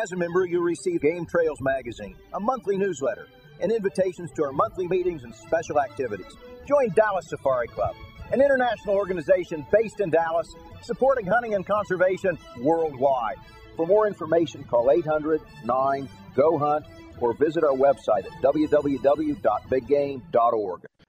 [0.01, 3.27] As a member, you'll receive Game Trails magazine, a monthly newsletter,
[3.61, 6.33] and invitations to our monthly meetings and special activities.
[6.67, 7.95] Join Dallas Safari Club,
[8.31, 13.37] an international organization based in Dallas, supporting hunting and conservation worldwide.
[13.75, 16.85] For more information, call 800 9 GO HUNT
[17.19, 20.85] or visit our website at www.biggame.org.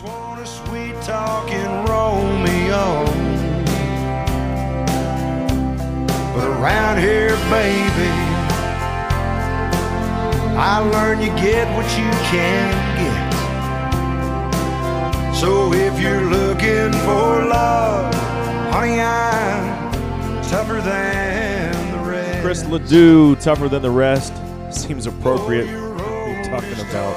[0.00, 3.04] Girls want a sweet talking Romeo.
[6.34, 8.10] But around here, baby,
[10.56, 13.30] I learned you get what you can get.
[15.34, 18.14] So if you're looking for love,
[18.72, 22.42] honey, I'm tougher than the rest.
[22.42, 24.32] Chris Ledoux, tougher than the rest,
[24.70, 25.66] seems appropriate.
[25.66, 27.16] We're talking about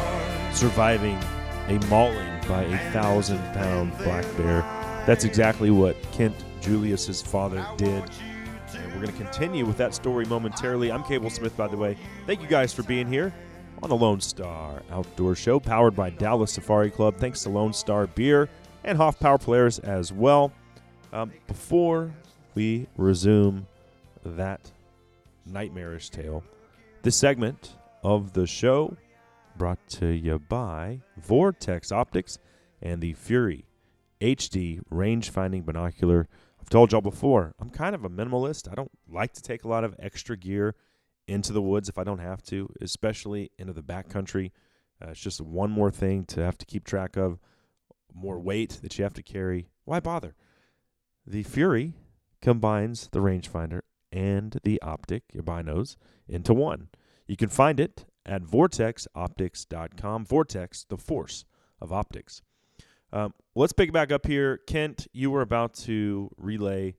[0.53, 1.19] surviving
[1.67, 4.61] a mauling by a thousand pound black bear.
[5.05, 8.03] That's exactly what Kent Julius's father did.
[8.75, 10.91] And we're going to continue with that story momentarily.
[10.91, 11.97] I'm Cable Smith, by the way.
[12.25, 13.33] Thank you guys for being here
[13.81, 17.17] on the Lone Star Outdoor Show, powered by Dallas Safari Club.
[17.17, 18.49] Thanks to Lone Star Beer
[18.83, 20.51] and Hoff Power Players as well.
[21.11, 22.11] Um, before
[22.55, 23.67] we resume
[24.25, 24.71] that
[25.45, 26.43] nightmarish tale,
[27.01, 28.95] this segment of the show
[29.57, 32.39] brought to you by Vortex Optics
[32.81, 33.65] and the Fury
[34.21, 36.27] HD range finding binocular.
[36.59, 38.71] I've told y'all before, I'm kind of a minimalist.
[38.71, 40.75] I don't like to take a lot of extra gear
[41.27, 44.51] into the woods if I don't have to, especially into the backcountry.
[45.01, 47.39] Uh, it's just one more thing to have to keep track of,
[48.13, 49.67] more weight that you have to carry.
[49.85, 50.35] Why bother?
[51.25, 51.93] The Fury
[52.41, 56.89] combines the rangefinder and the optic, your binos, into one.
[57.27, 60.25] You can find it at vortexoptics.com.
[60.25, 61.45] Vortex, the force
[61.81, 62.41] of optics.
[63.11, 64.57] Um, let's pick back up here.
[64.65, 66.95] Kent, you were about to relay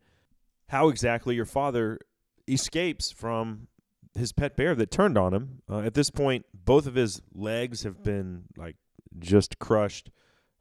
[0.69, 1.99] how exactly your father
[2.47, 3.67] escapes from
[4.15, 5.63] his pet bear that turned on him.
[5.69, 8.77] Uh, at this point, both of his legs have been like
[9.19, 10.11] just crushed.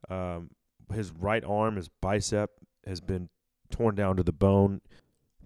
[0.10, 0.50] Um,
[0.92, 2.52] his right arm, his bicep,
[2.86, 3.30] has been
[3.70, 4.82] torn down to the bone.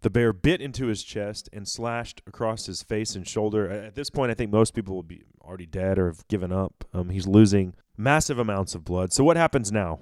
[0.02, 3.70] The bear bit into his chest and slashed across his face and shoulder.
[3.70, 6.86] At this point, I think most people will be already dead or have given up.
[6.94, 9.12] Um, he's losing massive amounts of blood.
[9.12, 10.00] So what happens now?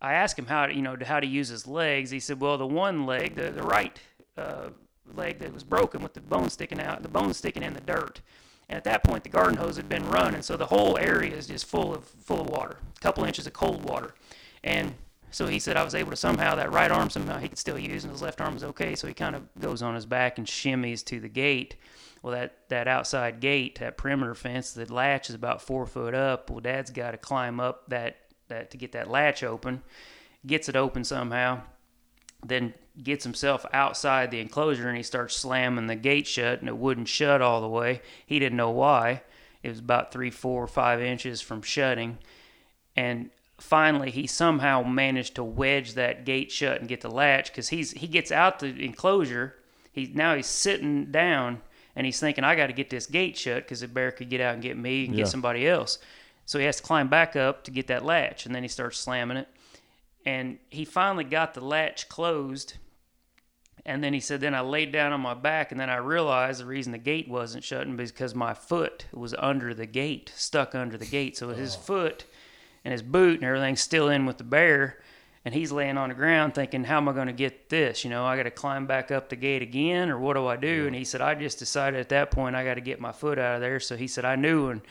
[0.00, 2.10] I asked him how to, you know, how to use his legs.
[2.10, 3.98] He said, well, the one leg, the, the right
[4.36, 4.70] uh,
[5.14, 8.20] leg that was broken with the bone sticking out, the bone sticking in the dirt.
[8.68, 11.34] And at that point, the garden hose had been run, and so the whole area
[11.34, 14.14] is just full of full of water, a couple inches of cold water.
[14.62, 14.94] And
[15.30, 17.78] so he said I was able to somehow that right arm somehow he could still
[17.78, 18.94] use, and his left arm was okay.
[18.94, 21.76] So he kind of goes on his back and shimmies to the gate.
[22.22, 26.50] Well, that that outside gate, that perimeter fence, the latch is about four foot up.
[26.50, 28.16] Well, Dad's got to climb up that
[28.48, 29.82] that to get that latch open.
[30.46, 31.62] Gets it open somehow,
[32.44, 36.76] then gets himself outside the enclosure and he starts slamming the gate shut, and it
[36.76, 38.00] wouldn't shut all the way.
[38.26, 39.22] He didn't know why.
[39.62, 42.18] It was about three, four, five inches from shutting,
[42.96, 47.68] and finally he somehow managed to wedge that gate shut and get the latch because
[47.68, 49.54] he's he gets out the enclosure.
[49.92, 51.60] He now he's sitting down
[51.96, 54.40] and he's thinking I got to get this gate shut because the bear could get
[54.40, 55.24] out and get me and Yeah.
[55.24, 55.98] get somebody else.
[56.46, 58.98] So he has to climb back up to get that latch, and then he starts
[58.98, 59.48] slamming it.
[60.24, 62.74] And he finally got the latch closed.
[63.84, 66.60] And then he said, then I laid down on my back, and then I realized
[66.60, 70.74] the reason the gate wasn't shutting was because my foot was under the gate, stuck
[70.74, 71.36] under the gate.
[71.36, 71.80] So his oh.
[71.80, 72.24] foot
[72.84, 74.98] and his boot and everything's still in with the bear.
[75.44, 78.04] And he's laying on the ground thinking, how am I going to get this?
[78.04, 80.56] You know, I got to climb back up the gate again, or what do I
[80.56, 80.86] do?
[80.86, 83.38] And he said, I just decided at that point I got to get my foot
[83.38, 83.80] out of there.
[83.80, 84.82] So he said, I knew when,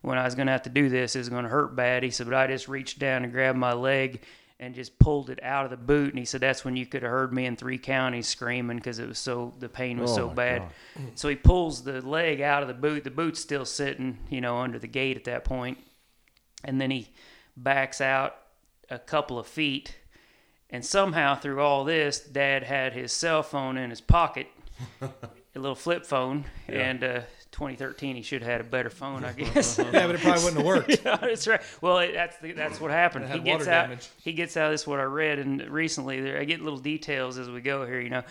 [0.00, 2.04] when I was going to have to do this, it was going to hurt bad.
[2.04, 4.22] He said, but I just reached down and grabbed my leg
[4.60, 6.10] and just pulled it out of the boot.
[6.10, 8.98] And he said, that's when you could have heard me in three counties screaming because
[9.00, 10.62] it was so, the pain was Oh, so bad.
[10.96, 11.12] God.
[11.16, 13.04] So he pulls the leg out of the boot.
[13.04, 15.46] The boot's still sitting, you know, under the gate at that.
[16.64, 17.08] And then he
[17.62, 18.36] backs out
[18.90, 19.96] a couple of feet.
[20.70, 24.48] And somehow through all this, Dad had his cell phone in his pocket,
[25.00, 25.08] a
[25.54, 27.20] little flip phone, and uh,
[27.52, 29.78] 2013, he should have had a better phone, I guess.
[29.78, 31.00] Yeah, but it probably wouldn't have worked.
[31.04, 31.60] Yeah, that's right.
[31.80, 33.30] Well, it, that's the, that's what happened.
[33.30, 33.82] He gets water out.
[33.88, 34.08] damage.
[34.22, 34.70] He gets out.
[34.70, 37.86] This is what I read, and recently there, I get little details as we go
[37.86, 38.00] here.
[38.00, 38.22] You know,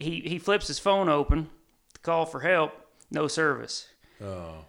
[0.00, 1.48] he he flips his phone open,
[1.94, 2.72] to call for help,
[3.10, 3.86] no service.
[4.22, 4.64] Oh.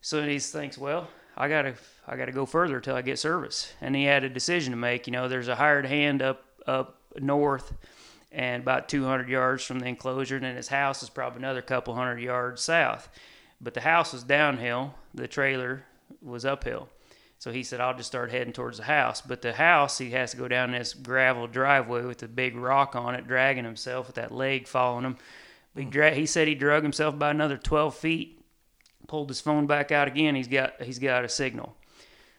[0.00, 1.74] So he thinks, well, I gotta
[2.06, 3.72] I gotta go further till I get service.
[3.80, 5.06] And he had a decision to make.
[5.06, 7.74] You know, there's a hired hand up up north,
[8.30, 11.94] and about 200 yards from the enclosure, and then his house is probably another couple
[11.94, 13.08] hundred yards south.
[13.60, 14.94] But the house was downhill.
[15.14, 15.84] The trailer
[16.20, 16.88] was uphill.
[17.38, 19.20] So he said, I'll just start heading towards the house.
[19.20, 22.94] But the house, he has to go down this gravel driveway with a big rock
[22.94, 25.16] on it, dragging himself with that leg following him.
[25.74, 25.90] He, hmm.
[25.90, 28.42] dra- he said he drug himself by another 12 feet
[29.12, 30.34] pulled his phone back out again.
[30.34, 31.76] He's got he's got a signal.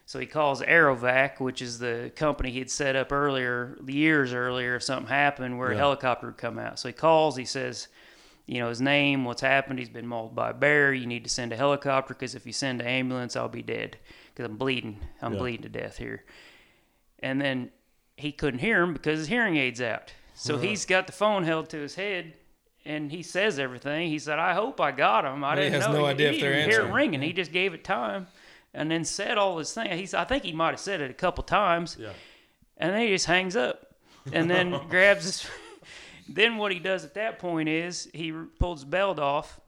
[0.06, 4.34] So he calls Air Evac, which is the company he had set up earlier, years
[4.34, 6.78] earlier, if something happened where a helicopter would come out.
[6.78, 7.36] So he calls.
[7.36, 7.88] He says,
[8.46, 9.78] you know, his name, what's happened.
[9.78, 10.92] He's been mauled by a bear.
[10.92, 13.96] You need to send a helicopter because if you send an ambulance, I'll be dead
[14.34, 15.00] because I'm bleeding.
[15.22, 15.38] I'm Yeah.
[15.38, 16.22] bleeding to death here.
[17.20, 17.70] And then
[18.16, 20.12] he couldn't hear him because his hearing aid's out.
[20.34, 22.34] So he's got the phone held to his head,
[22.84, 24.08] and he says everything.
[24.08, 25.42] He said, "I hope I got him.
[25.44, 25.92] I he didn't has know.
[26.00, 26.92] no He- idea he if they're didn't hear it answering.
[26.94, 27.22] ringing.
[27.22, 28.26] He just gave it time,
[28.74, 29.96] and then said all this thing.
[29.96, 32.10] He's, I think he might have said it a couple times, Yeah.
[32.76, 33.94] and then he just hangs up,
[34.32, 35.46] and then grabs his.
[36.26, 39.60] Then what he does at that point is he pulls his belt off.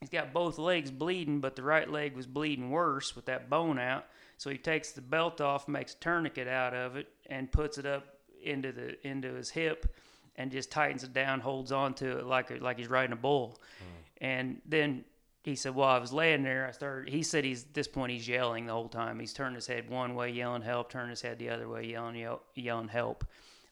[0.00, 3.78] He's got both legs bleeding, but the right leg was bleeding worse with that bone
[3.78, 4.06] out.
[4.38, 7.84] So he takes the belt off, makes a tourniquet out of it, and puts it
[7.84, 8.06] up
[8.42, 9.94] into the into his hip,
[10.36, 13.60] and just tightens it down, holds on to it like like he's riding a bull.
[13.78, 14.26] Mm.
[14.26, 15.04] And then
[15.44, 16.66] he said, "Well, I was laying there.
[16.66, 18.12] I started." He said, "He's at this point.
[18.12, 19.20] He's yelling the whole time.
[19.20, 20.90] He's turning his head one way, yelling help.
[20.90, 23.24] Turning his head the other way, yelling yell, yelling help."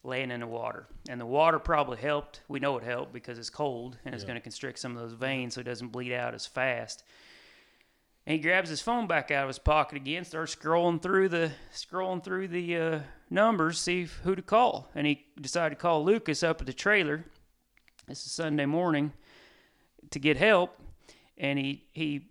[0.05, 2.41] Laying in the water, and the water probably helped.
[2.49, 5.13] We know it helped because it's cold and it's going to constrict some of those
[5.13, 7.05] veins so it doesn't bleed out as fast.
[8.25, 11.51] And he grabs his phone back out of his pocket again, starts scrolling through the
[11.73, 12.99] scrolling through the uh,
[13.29, 14.89] numbers, see if, who to call.
[14.93, 17.23] And he decided to call Lucas up at the trailer.
[18.05, 19.13] This is Sunday morning
[20.11, 20.82] to get help.
[21.37, 22.29] And he he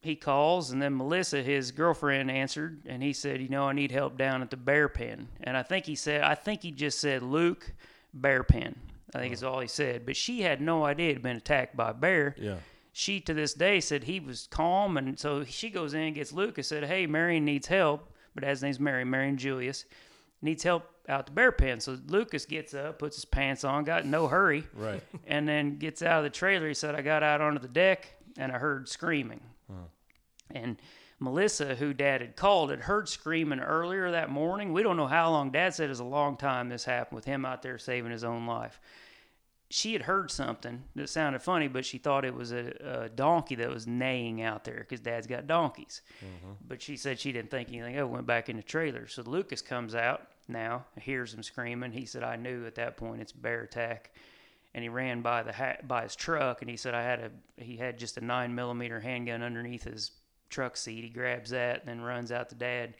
[0.00, 3.90] he calls, and then Melissa, his girlfriend, answered, and he said, "You know, I need
[3.92, 7.00] help down at the bear pen." And I think he said, I think he just
[7.00, 7.72] said Luke
[8.14, 8.76] bear pen.
[9.14, 9.52] I think is uh-huh.
[9.54, 10.06] all he said.
[10.06, 12.56] But she had no idea he'd been attacked by a bear Yeah.
[12.92, 16.32] she to this day said he was calm and so she goes in and gets
[16.32, 19.84] Lucas said hey Marion needs help but as his name's Mary Marion Julius
[20.42, 24.04] needs help out the bear pen so Lucas gets up puts his pants on got
[24.04, 25.02] no hurry Right.
[25.26, 28.12] and then gets out of the trailer he said I got out onto the deck
[28.38, 29.82] and I heard screaming hmm.
[30.50, 30.78] and
[31.20, 34.72] Melissa, who Dad had called, had heard screaming earlier that morning.
[34.72, 35.50] We don't know how long.
[35.50, 38.24] Dad said it was a long time this happened with him out there saving his
[38.24, 38.80] own life.
[39.70, 43.56] She had heard something that sounded funny, but she thought it was a, a donkey
[43.56, 46.00] that was neighing out there because Dad's got donkeys.
[46.24, 46.52] Mm-hmm.
[46.66, 49.06] But she said she didn't think anything of it, went back in the trailer.
[49.08, 51.92] So Lucas comes out now, hears him screaming.
[51.92, 54.12] He said, I knew at that point it's bear attack
[54.78, 57.62] and he ran by the ha- by his truck and he said I had a
[57.62, 60.12] he had just a nine millimeter handgun underneath his
[60.50, 61.02] truck seat.
[61.02, 62.94] He grabs that and then runs out to dad.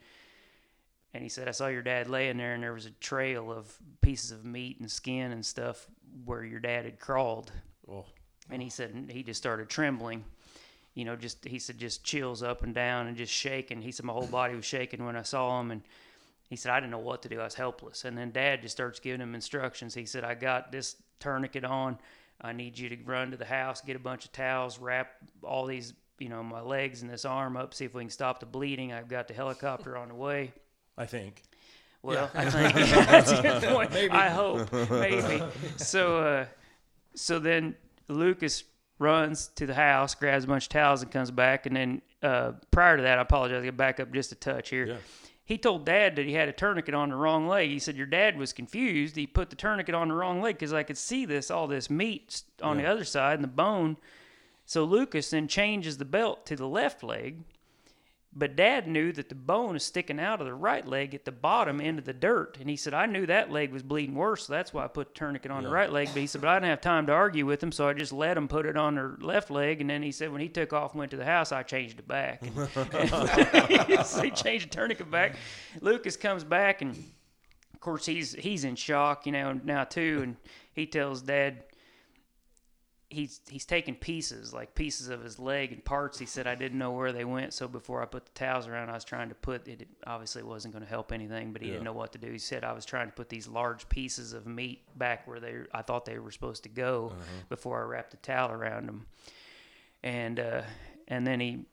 [1.13, 3.73] And he said, I saw your dad laying there and there was a trail of
[4.01, 5.87] pieces of meat and skin and stuff
[6.25, 7.49] where your dad had crawled.
[7.89, 8.05] Oh.
[8.49, 10.25] And he said he just started trembling.
[10.95, 13.81] You know, just he said just chills up and down and just shaking.
[13.81, 15.81] He said my whole body was shaking when I saw him and
[16.49, 17.39] he said I didn't know what to do.
[17.39, 18.03] I was helpless.
[18.03, 19.93] And then dad just starts giving him instructions.
[19.93, 21.97] He said I got this tourniquet on.
[22.41, 25.11] I need you to run to the house, get a bunch of towels, wrap
[25.43, 28.39] all these, you know, my legs and this arm up, see if we can stop
[28.39, 28.93] the bleeding.
[28.93, 30.53] I've got the helicopter on the way.
[30.97, 31.43] I think.
[32.01, 33.91] Well, I think that's a good point.
[34.11, 35.43] I hope, maybe.
[35.77, 36.45] So, uh,
[37.13, 37.75] so then
[38.07, 38.63] Lucas
[38.99, 41.65] runs to the house, grabs a bunch of towels, and comes back.
[41.65, 43.61] And then uh, prior to that, I apologize.
[43.61, 44.85] I get back up just a touch here.
[44.87, 44.97] Yeah.
[45.49, 47.71] He told Dad that he had a tourniquet on the wrong leg.
[47.71, 49.15] He said your dad was confused.
[49.15, 51.89] He put the tourniquet on the wrong leg because I could see this, all this
[51.89, 53.97] meat on the other side and the bone.
[54.67, 57.39] So Lucas then changes the belt to the left leg.
[58.31, 61.31] But dad knew that the bone is sticking out of the right leg at the
[61.31, 62.57] bottom into the dirt.
[62.59, 65.07] And he said, I knew that leg was bleeding worse, so that's why I put
[65.07, 66.09] the tourniquet on the right leg.
[66.13, 68.13] But he said, but I didn't have time to argue with him, so I just
[68.13, 69.81] let him put it on their left leg.
[69.81, 71.97] And then he said, when he took off and went to the house, I changed
[71.97, 72.43] it back.
[74.05, 75.35] so he changed the tourniquet back.
[75.81, 76.91] Lucas comes back, and
[77.73, 80.19] of course, he's he's in shock, you know, now too.
[80.21, 80.35] And
[80.73, 81.63] he tells dad,
[83.09, 86.19] he's he's taking pieces, like pieces of his leg and parts.
[86.19, 88.89] He said I didn't know where they went, so before I put the towels around,
[88.89, 89.87] I was trying to put it.
[90.05, 92.31] Obviously, wasn't going to help anything, but he didn't know what to do.
[92.31, 95.55] He said I was trying to put these large pieces of meat back where they
[95.73, 97.13] I thought they were supposed to go
[97.49, 99.05] before I wrapped the towel around them.
[100.03, 100.61] And uh,
[101.07, 101.65] and then he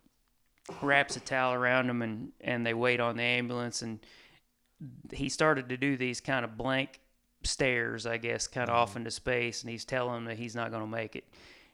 [0.83, 4.01] wraps a towel around them and and they wait on the ambulance and
[5.13, 7.01] he started to do these kind of blank
[7.47, 10.71] stares i guess kind of off into space and he's telling them that he's not
[10.71, 11.25] going to make it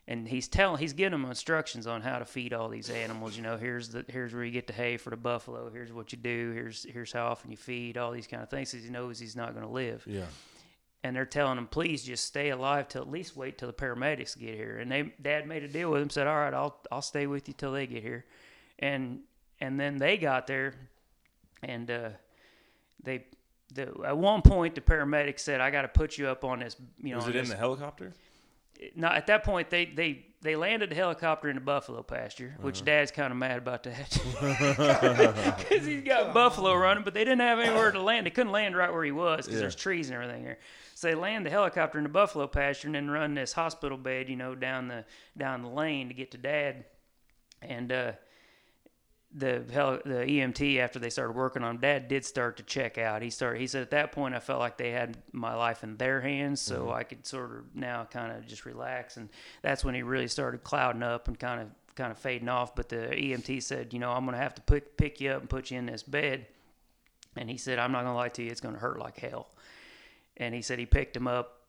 [0.09, 3.43] and he's telling he's giving them instructions on how to feed all these animals you
[3.43, 6.19] know here's the here's where you get the hay for the buffalo here's what you
[6.19, 9.19] do here's here's how often you feed all these kind of things 'cause he knows
[9.19, 10.27] he's not going to live Yeah.
[11.05, 14.39] and they're telling him, please just stay alive till at least wait till the paramedics
[14.39, 14.79] get here.
[14.79, 17.49] And they, Dad made a deal with him, said, all right, I'll, I'll stay with
[17.49, 18.25] you till they get here.
[18.79, 19.19] And,
[19.61, 20.75] and then they got there,
[21.61, 22.11] and uh,
[23.03, 23.25] they,
[23.75, 26.77] the, at one point the paramedics said, I got to put you up on this,
[27.03, 28.13] you know, Was on it in this- the helicopter?
[28.97, 32.79] not at that point they they they landed the helicopter in the buffalo pasture which
[32.79, 32.87] Uh-huh.
[32.87, 34.11] dad's kind of mad about that
[35.69, 38.77] because he's got buffalo running but they didn't have anywhere to land they couldn't land
[38.77, 39.61] right where he was because Yeah.
[39.61, 40.59] there's trees and everything there
[40.97, 44.29] so they land the helicopter in the buffalo pasture and then run this hospital bed
[44.29, 45.05] you know down the
[45.39, 46.85] down the lane to get to dad
[47.61, 48.13] and uh
[49.35, 52.99] the hel- the EMT after they started working on him, dad did start to check
[52.99, 53.23] out.
[53.23, 55.97] He started he said at that point I felt like they had my life in
[55.97, 56.93] their hands so mm-hmm.
[56.93, 59.29] I could sort of now kind of just relax and
[59.63, 62.89] that's when he really started clouding up and kind of kind of fading off but
[62.89, 65.49] the EMT said, you know, I'm going to have to pick pick you up and
[65.49, 66.47] put you in this bed.
[67.35, 69.19] And he said, I'm not going to lie to you, it's going to hurt like
[69.19, 69.49] hell.
[70.37, 71.62] And he said he picked him up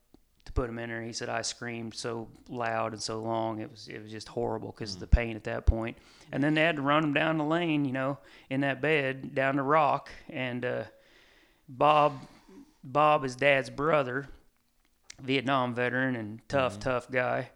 [0.46, 1.02] to put him in there.
[1.02, 4.72] He said I screamed so loud and so long it was it was just horrible
[4.72, 5.98] because of the pain at that point.
[6.32, 8.18] And then they had to run him down the lane, you know,
[8.50, 10.10] in that bed down the rock.
[10.30, 10.84] And uh,
[11.70, 12.20] Bob,
[12.84, 14.28] Bob is Dad's brother,
[15.22, 17.50] Vietnam veteran and tough, tough guy.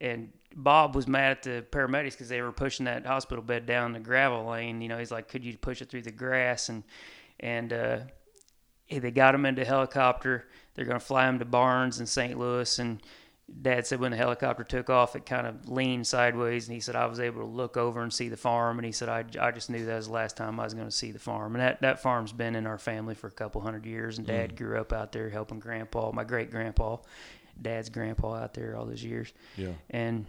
[0.00, 3.92] And Bob was mad at the paramedics because they were pushing that hospital bed down
[3.92, 4.80] the gravel lane.
[4.80, 6.82] You know, he's like, "Could you push it through the grass?" And
[7.40, 7.98] and uh,
[8.88, 10.46] they got him into a helicopter.
[10.74, 12.38] They're going to fly him to Barnes in St.
[12.38, 12.78] Louis.
[12.78, 13.02] And
[13.62, 16.66] Dad said when the helicopter took off, it kind of leaned sideways.
[16.66, 18.78] And he said I was able to look over and see the farm.
[18.78, 20.86] And he said I, I just knew that was the last time I was going
[20.86, 21.54] to see the farm.
[21.54, 24.18] And that, that farm's been in our family for a couple hundred years.
[24.18, 24.56] And Dad mm.
[24.56, 26.98] grew up out there helping Grandpa, my great grandpa,
[27.60, 29.32] Dad's grandpa out there all those years.
[29.56, 29.72] Yeah.
[29.90, 30.26] And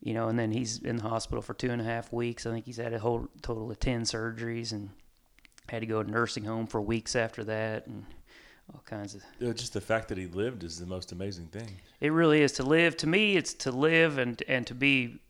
[0.00, 2.44] you know, and then he's in the hospital for two and a half weeks.
[2.44, 4.90] I think he's had a whole total of ten surgeries and
[5.68, 8.04] had to go to nursing home for weeks after that and
[8.72, 9.22] all kinds of
[9.56, 11.68] Just the fact that he lived is the most amazing thing.
[12.00, 12.52] it really is.
[12.52, 15.20] To live to me it's to live and and to be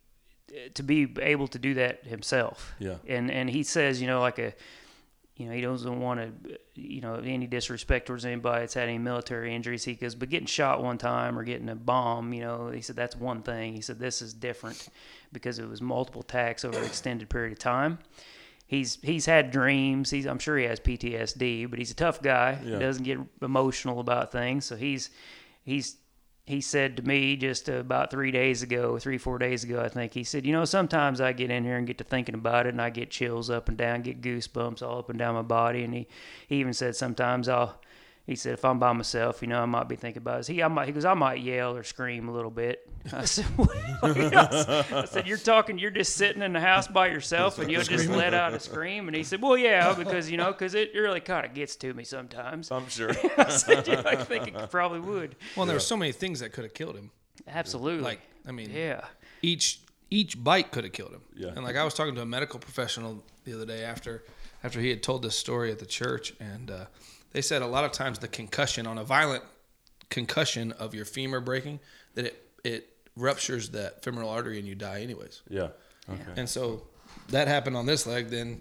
[0.75, 2.75] to be able to do that himself.
[2.79, 2.97] Yeah.
[3.09, 4.55] and and he says you know like a
[5.37, 8.99] you know he doesn't want to you know any disrespect towards anybody that's had any
[8.99, 9.83] military injuries.
[9.85, 12.95] He goes but getting shot one time or getting a bomb you know he said
[12.95, 13.75] that's one thing.
[13.75, 14.89] He said this is different
[15.33, 17.99] because it was multiple attacks over an extended period of time
[18.67, 22.59] he's he's had dreams he's i'm sure he has ptsd but he's a tough guy
[22.65, 22.75] Yeah.
[22.75, 25.11] he doesn't get emotional about things so he's
[25.65, 25.97] he's
[26.47, 30.13] he said to me just about three days ago, three, four days ago, I think,
[30.13, 32.75] he said, You know, sometimes I get in here and get to thinking about it
[32.75, 35.85] and I get chills up and down, get goosebumps all up and down my body.
[35.85, 36.07] And he,
[36.47, 37.81] he even said, Sometimes I'll,
[38.27, 40.47] he said, if I'm by myself, you know, I might be thinking about it.
[40.47, 42.89] He, I might, he goes, I might yell or scream a little bit.
[43.13, 47.59] I said, "What?" I said, You're talking, you're just sitting in the house by yourself
[47.59, 49.09] and you'll just let out a scream.
[49.09, 51.93] And he said, Well, yeah, because, you know, because it really kind of gets to
[51.93, 52.71] me sometimes.
[52.71, 53.11] I'm sure.
[53.37, 55.37] I said, yeah, I think it probably would.
[55.55, 57.11] Well, and there were so many things that could have killed him.
[57.47, 58.03] Absolutely.
[58.03, 59.05] Like, I mean, yeah.
[59.43, 61.23] each each bite could have killed him.
[61.37, 61.49] Yeah.
[61.49, 64.25] And like I was talking to a medical professional the other day after
[64.63, 66.87] after he had told this story at the church, and uh,
[67.35, 69.45] they said a lot of times the concussion on a violent
[70.09, 71.81] concussion of your femur breaking
[72.15, 75.43] that it it ruptures that femoral artery and you die anyways.
[75.51, 75.69] yeah.
[76.09, 76.23] Okay.
[76.37, 76.83] And so
[77.29, 78.29] that happened on this leg.
[78.29, 78.61] Then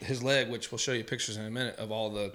[0.00, 2.32] his leg, which we'll show you pictures in a minute of all the,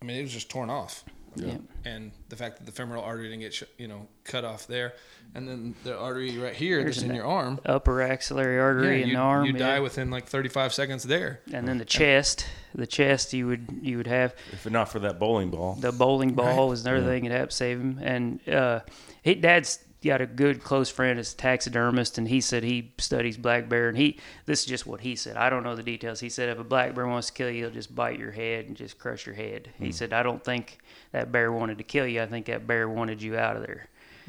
[0.00, 1.04] I mean, it was just torn off.
[1.36, 1.56] Yeah.
[1.84, 4.94] And the fact that the femoral artery didn't get, sh- you know, cut off there,
[5.34, 9.08] and then the artery right here There's that's in your arm, Upper axillary artery in
[9.10, 9.44] you, the arm.
[9.46, 11.40] you die within like 35 seconds there.
[11.52, 12.46] and then the chest.
[12.74, 15.76] The chest you would you would have If not for that bowling ball.
[15.76, 16.68] the bowling ball Right.
[16.70, 17.98] was another thing that helped save him.
[18.02, 18.80] And uh,
[19.22, 23.36] he dad's got a good close friend as a taxidermist, and he said he studies
[23.38, 23.88] black bear.
[23.88, 25.36] And he this is just what he said.
[25.38, 26.20] I don't know the details.
[26.20, 28.66] He said if a black bear wants to kill you, he'll just bite your head
[28.66, 29.70] and just crush your head.
[29.78, 30.78] He said I don't think
[31.16, 32.20] that bear wanted to kill you.
[32.22, 33.88] I think that bear wanted you out of there.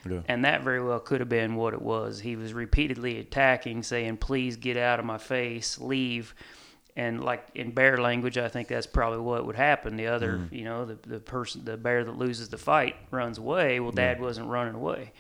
[0.10, 0.22] Yeah.
[0.30, 2.22] And that very well could have been what it was.
[2.22, 6.34] He was repeatedly attacking, saying, Please get out of my face, leave.
[6.96, 9.98] And like in bear language, I think that's probably what would happen.
[9.98, 13.80] The other, you know, the, the person, the bear that loses the fight runs away.
[13.82, 15.12] Well, dad wasn't running away.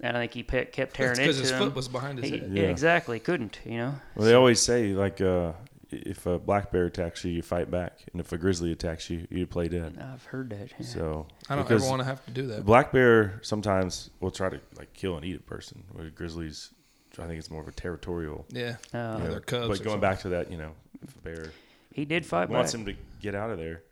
[0.00, 1.58] And I think he pe- kept tearing That's into because his him.
[1.58, 2.50] foot was behind his He- head.
[2.52, 2.68] yeah, Yeah.
[2.68, 3.18] exactly.
[3.18, 3.94] Couldn't, you know?
[4.14, 5.52] Well, they always say like uh,
[5.90, 9.26] if a black bear attacks you, you fight back, and if a grizzly attacks you,
[9.30, 9.98] you play dead.
[10.00, 10.72] I've heard that.
[10.78, 10.86] yeah.
[10.86, 12.64] So I don't ever want to have to do that.
[12.64, 15.84] black bear sometimes will try to like kill and eat a person.
[15.92, 16.70] Where grizzlies
[17.18, 18.44] I think it's more of a territorial.
[18.50, 18.76] Yeah.
[18.92, 20.72] Uh, you know, they're cubs But or going back to that, you know,
[21.02, 21.50] if a bear
[21.92, 22.80] he did fight wants back.
[22.80, 23.82] him to get out of there.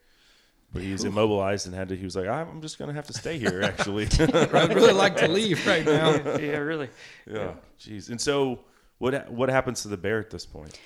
[0.75, 1.97] But he was immobilized and had to.
[1.97, 5.17] He was like, "I'm just going to have to stay here." Actually, I'd really like
[5.19, 6.11] to leave right now.
[6.39, 6.91] yeah, really.
[7.31, 7.53] yeah.
[7.81, 8.11] Jeez.
[8.11, 8.59] And so,
[8.99, 10.79] what what happens to the bear at this point?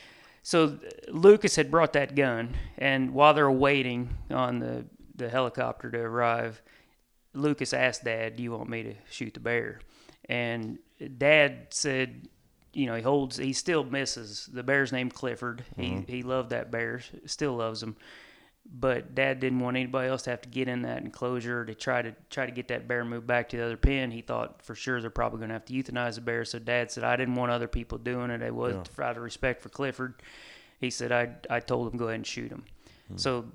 [0.43, 5.91] So uh, Lucas had brought that gun, and while they're waiting on the, the helicopter
[5.91, 6.63] to arrive,
[7.35, 9.81] Lucas asked Dad, "Do you want me to shoot the bear?"
[10.29, 10.79] And
[11.19, 12.29] Dad said,
[12.73, 13.37] "You know, he holds.
[13.37, 14.49] He still misses.
[14.53, 15.65] The bear's named Clifford.
[15.77, 17.01] He he loved that bear.
[17.27, 17.97] Still loves him."
[18.71, 22.03] But Dad didn't want anybody else to have to get in that enclosure to try
[22.03, 24.11] to try to get that bear moved back to the other pen.
[24.11, 26.45] He thought for sure they're probably going to have to euthanize the bear.
[26.45, 28.43] So Dad said, "I didn't want other people doing it.
[28.43, 30.23] It was out of respect for Clifford."
[30.81, 32.65] He said, "I I told him go ahead and shoot him."
[33.09, 33.17] Hmm.
[33.17, 33.47] So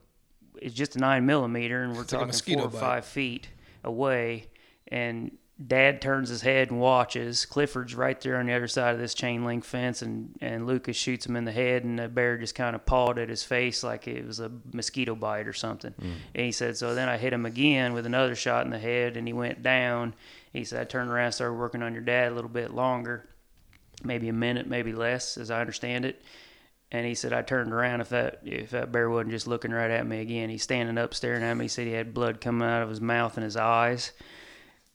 [0.61, 2.80] it's just a nine millimeter, and we're like a talking mosquito four or bite.
[2.80, 3.49] five feet
[3.84, 4.49] away,
[4.88, 7.45] and Dad turns his head and watches.
[7.45, 10.97] Clifford's right there on the other side of this chain link fence, and, and Lucas
[10.97, 13.84] shoots him in the head, and the bear just kind of pawed at his face
[13.84, 15.93] like it was a mosquito bite or something.
[15.93, 16.14] Mm.
[16.34, 19.16] And he said, so then I hit him again with another shot in the head,
[19.16, 20.16] and he went down.
[20.51, 23.30] He said, I turned around, and started working on your dad a little bit longer,
[24.04, 26.22] maybe a minute, maybe less, as I understand it.
[26.91, 29.89] And he said, I turned around if that if that bear wasn't just looking right
[29.89, 30.49] at me again.
[30.49, 31.66] He's standing up staring at me.
[31.66, 34.12] He said he had blood coming out of his mouth and his eyes.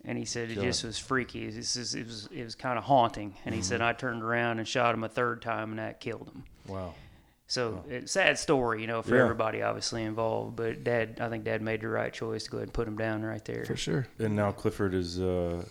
[0.05, 1.47] And he said it just was freaky.
[1.49, 3.35] It was, it was, it was kind of haunting.
[3.45, 6.29] And he said I turned around and shot him a third time, and that killed
[6.29, 6.45] him.
[6.67, 6.95] Wow.
[7.49, 9.23] So it's sad story, you know, for Yeah.
[9.23, 10.55] everybody obviously involved.
[10.55, 12.97] But Dad, I think Dad made the right choice to go ahead and put him
[12.97, 13.65] down right there.
[13.65, 14.07] For sure.
[14.19, 15.19] And now Clifford is.
[15.19, 15.65] Uh,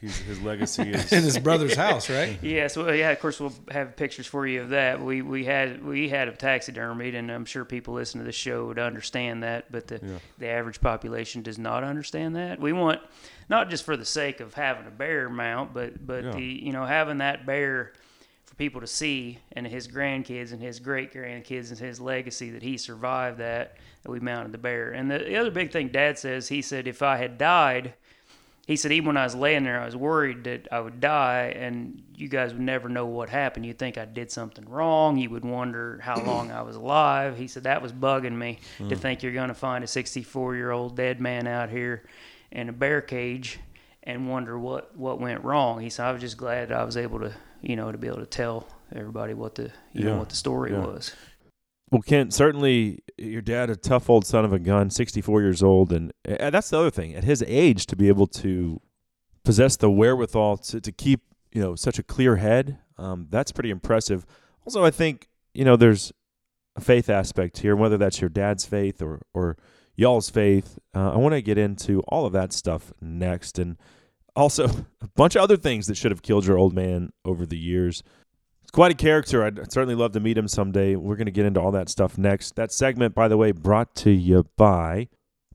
[0.00, 1.12] he's, his legacy is.
[1.12, 2.38] In his brother's house, right?
[2.42, 5.00] yes, so yeah, of course we'll have pictures for you of that.
[5.02, 8.66] We we had we had a taxidermied, and I'm sure people listening to this show
[8.66, 10.00] would understand that, but the
[10.38, 12.60] the average population does not understand that.
[12.60, 13.00] We want
[13.48, 16.32] not just for the sake of having a bear mount, but but Yeah.
[16.32, 17.92] the you know having that bear
[18.44, 22.62] for people to see and his grandkids and his great grandkids and his legacy that
[22.62, 24.92] he survived that that we mounted the bear.
[24.92, 27.94] And the, the other big thing Dad says, he said if I had died
[28.66, 31.54] he said even when I was laying there, I was worried that I would die,
[31.56, 33.64] and you guys would never know what happened.
[33.64, 35.16] You'd think I did something wrong.
[35.18, 37.38] You would wonder how long I was alive.
[37.38, 38.94] He said that was bugging me to hmm.
[38.94, 42.02] think you're going to find a 64 year old dead man out here
[42.50, 43.60] in a bear cage
[44.02, 45.80] and wonder what what went wrong.
[45.80, 48.08] He said I was just glad that I was able to you know to be
[48.08, 50.04] able to tell everybody what the you Yeah.
[50.06, 50.84] know what the story Yeah.
[50.86, 51.14] was.
[51.90, 55.92] Well, Kent, certainly your dad, a tough old son of a gun, 64 years old.
[55.92, 57.14] And, and that's the other thing.
[57.14, 58.80] At his age, to be able to
[59.44, 61.20] possess the wherewithal to, to keep,
[61.52, 64.26] you know, such a clear head, um, that's pretty impressive.
[64.66, 66.12] Also, I think, you know, there's
[66.74, 69.56] a faith aspect here, whether that's your dad's faith or, or
[69.94, 70.78] y'all's faith.
[70.94, 73.58] Uh, I want to get into all of that stuff next.
[73.58, 73.76] And
[74.34, 74.66] also
[75.00, 78.02] a bunch of other things that should have killed your old man over the years.
[78.66, 79.44] He's quite a character.
[79.44, 80.96] I'd I'd certainly love to meet him someday.
[80.96, 82.56] We're going to get into all that stuff next.
[82.56, 85.06] That segment, by the way, brought to you by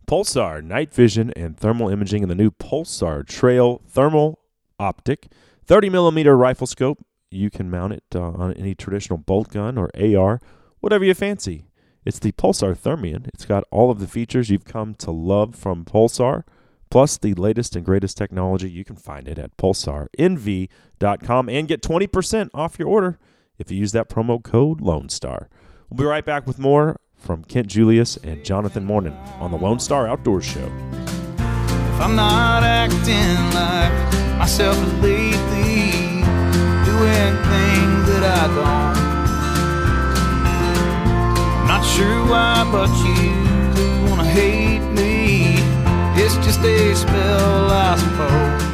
[0.07, 4.39] Pulsar Night Vision and Thermal Imaging and the new Pulsar Trail Thermal
[4.80, 5.28] Optic
[5.66, 7.05] 30 millimeter rifle scope.
[7.30, 10.39] You can mount it uh, on any traditional bolt gun or AR,
[10.80, 11.66] whatever you fancy.
[12.05, 13.28] It's the Pulsar Thermion.
[13.34, 16.43] It's got all of the features you've come to love from Pulsar,
[16.92, 18.70] plus the latest and greatest technology.
[18.70, 23.18] You can find it at pulsarnv.com and get 20% off your order
[23.58, 25.50] if you use that promo code Lone Star.
[25.89, 29.80] We'll be right back with more from Kent Julius and Jonathan Mornan on the Lone
[29.80, 30.72] Star Outdoors Show.
[31.38, 33.92] If I'm not acting like
[34.38, 35.92] myself lately,
[36.84, 39.02] doing things that I don't.
[41.62, 43.51] I'm not sure why, but you
[46.44, 48.72] just a spell, I suppose.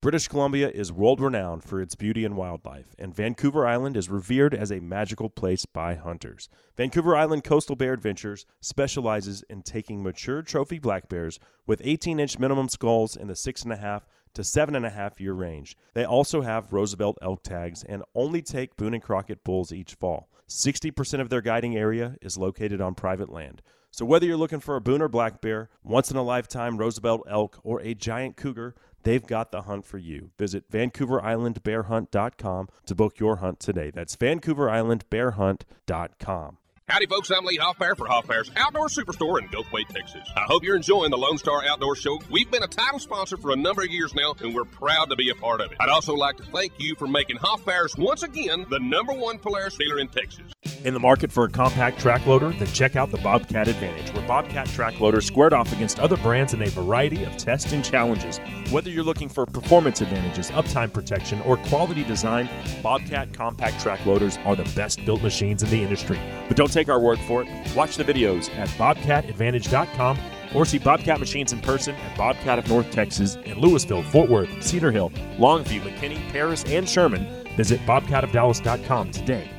[0.00, 4.54] British Columbia is world renowned for its beauty and wildlife, and Vancouver Island is revered
[4.54, 6.48] as a magical place by hunters.
[6.76, 12.38] Vancouver Island Coastal Bear Adventures specializes in taking mature trophy black bears with 18 inch
[12.38, 14.02] minimum skulls in the 6.5
[14.34, 15.76] to 7.5 year range.
[15.94, 20.30] They also have Roosevelt elk tags and only take Boone and Crockett bulls each fall.
[20.48, 23.62] 60% of their guiding area is located on private land.
[23.90, 27.22] So whether you're looking for a Boone or black bear, once in a lifetime Roosevelt
[27.28, 30.30] elk, or a giant cougar, they've got the hunt for you.
[30.38, 33.90] Visit VancouverIslandBearHunt.com to book your hunt today.
[33.90, 36.58] That's VancouverIslandBearHunt.com.
[36.90, 37.30] Howdy, folks.
[37.30, 40.26] I'm Lee Hoffbear for Hoffbear's Outdoor Superstore in Gulfway, Texas.
[40.34, 42.18] I hope you're enjoying the Lone Star Outdoor Show.
[42.30, 45.16] We've been a title sponsor for a number of years now, and we're proud to
[45.16, 45.76] be a part of it.
[45.80, 49.76] I'd also like to thank you for making Hoffbear's once again the number one Polaris
[49.76, 50.50] dealer in Texas.
[50.84, 52.50] In the market for a compact track loader?
[52.50, 56.54] Then check out the Bobcat Advantage, where Bobcat track loaders squared off against other brands
[56.54, 58.38] in a variety of tests and challenges.
[58.70, 62.48] Whether you're looking for performance advantages, uptime protection, or quality design,
[62.82, 66.18] Bobcat compact track loaders are the best built machines in the industry.
[66.46, 67.48] But don't take our word for it.
[67.74, 70.18] Watch the videos at bobcatadvantage.com
[70.54, 74.62] or see Bobcat machines in person at Bobcat of North Texas in Lewisville, Fort Worth,
[74.62, 77.26] Cedar Hill, Longview, McKinney, Paris, and Sherman.
[77.56, 79.50] Visit bobcatofdallas.com today.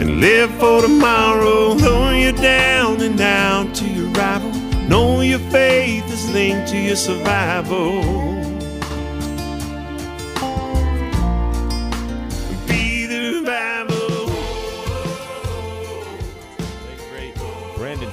[0.00, 1.74] and live for tomorrow.
[1.74, 4.50] Though you're down and out to your rival,
[4.88, 8.49] know your faith is linked to your survival.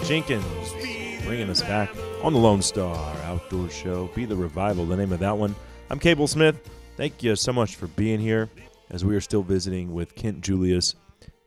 [0.07, 0.71] Jenkins
[1.25, 1.89] bringing us back
[2.23, 4.09] on the Lone Star Outdoor Show.
[4.15, 5.53] Be the Revival, the name of that one.
[5.89, 6.57] I'm Cable Smith.
[6.95, 8.49] Thank you so much for being here
[8.89, 10.95] as we are still visiting with Kent Julius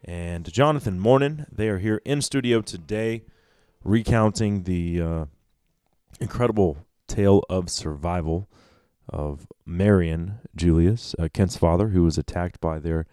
[0.05, 1.47] and Jonathan Mornin.
[1.51, 3.23] They are here in studio today
[3.83, 5.25] recounting the uh,
[6.21, 8.47] incredible tale of survival
[9.09, 13.07] of Marion Julius, uh, Kent's father, who was attacked by their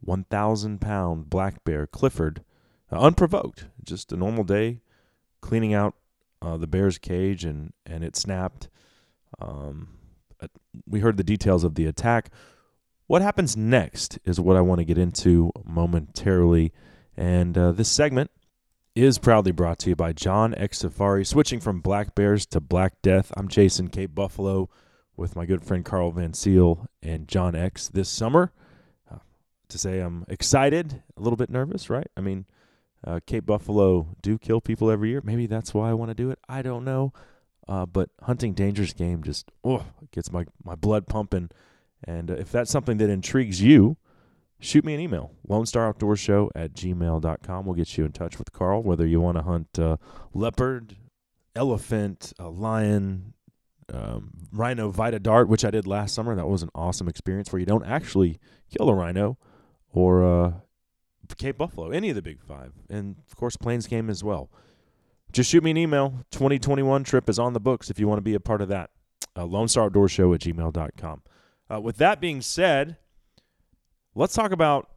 [0.00, 2.44] 1,000 pound black bear, Clifford,
[2.92, 3.66] uh, unprovoked.
[3.82, 4.80] Just a normal day
[5.40, 5.94] cleaning out
[6.42, 8.68] uh, the bear's cage and, and it snapped.
[9.40, 9.88] Um,
[10.88, 12.30] we heard the details of the attack.
[13.06, 16.72] What happens next is what I want to get into momentarily.
[17.16, 18.30] And uh, this segment
[18.94, 21.24] is proudly brought to you by John X Safari.
[21.24, 24.68] Switching from Black Bears to Black Death, I'm Jason Cape Buffalo
[25.16, 28.52] with my good friend Carl Van Zyl and John X this summer.
[29.10, 29.18] Uh,
[29.68, 32.08] to say I'm excited, a little bit nervous, right?
[32.16, 32.46] I mean,
[33.06, 35.20] uh, Cape Buffalo do kill people every year.
[35.24, 36.38] Maybe that's why I want to do it.
[36.48, 37.12] I don't know.
[37.68, 41.50] Uh, but hunting dangerous game just oh gets my, my blood pumping.
[42.04, 43.96] And uh, if that's something that intrigues you,
[44.60, 47.64] shoot me an email, Lone Star Outdoor Show at gmail.com.
[47.64, 49.96] We'll get you in touch with Carl, whether you want to hunt uh,
[50.32, 50.96] leopard,
[51.56, 53.34] elephant, lion,
[53.92, 56.34] um, rhino vita dart, which I did last summer.
[56.34, 58.38] That was an awesome experience where you don't actually
[58.70, 59.38] kill a rhino
[59.92, 60.52] or uh,
[61.34, 62.72] Cape Buffalo, any of the big five.
[62.88, 64.50] And of course, Plains game as well.
[65.32, 66.24] Just shoot me an email.
[66.30, 68.90] 2021 trip is on the books if you want to be a part of that.
[69.36, 71.22] Uh, Lone Star Outdoor Show at gmail.com.
[71.70, 72.96] Uh, with that being said,
[74.14, 74.88] let's talk about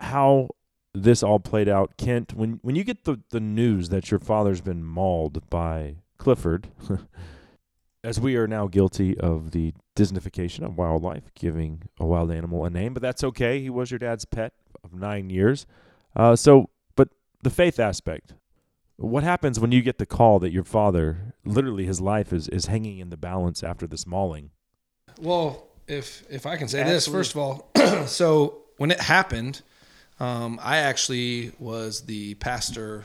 [0.00, 0.48] how
[0.94, 1.96] this all played out.
[1.96, 6.68] Kent, when when you get the, the news that your father's been mauled by Clifford,
[8.04, 12.70] as we are now guilty of the Disneyfication of wildlife, giving a wild animal a
[12.70, 13.60] name, but that's okay.
[13.60, 14.52] He was your dad's pet
[14.84, 15.66] of nine years.
[16.14, 17.08] Uh, so, but
[17.42, 18.34] the faith aspect,
[18.96, 22.66] what happens when you get the call that your father, literally his life is, is
[22.66, 24.50] hanging in the balance after this mauling?
[25.20, 27.70] Well, if if I can say this, first of all,
[28.06, 29.62] so when it happened,
[30.20, 33.04] um, I actually was the pastor,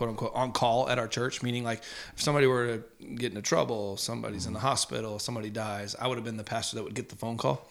[0.00, 1.42] quote unquote, on call at our church.
[1.42, 1.82] Meaning, like
[2.14, 6.16] if somebody were to get into trouble, somebody's in the hospital, somebody dies, I would
[6.16, 7.68] have been the pastor that would get the phone call.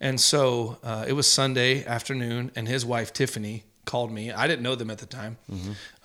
[0.00, 4.32] And so uh, it was Sunday afternoon, and his wife Tiffany called me.
[4.32, 5.36] I didn't know them at the time.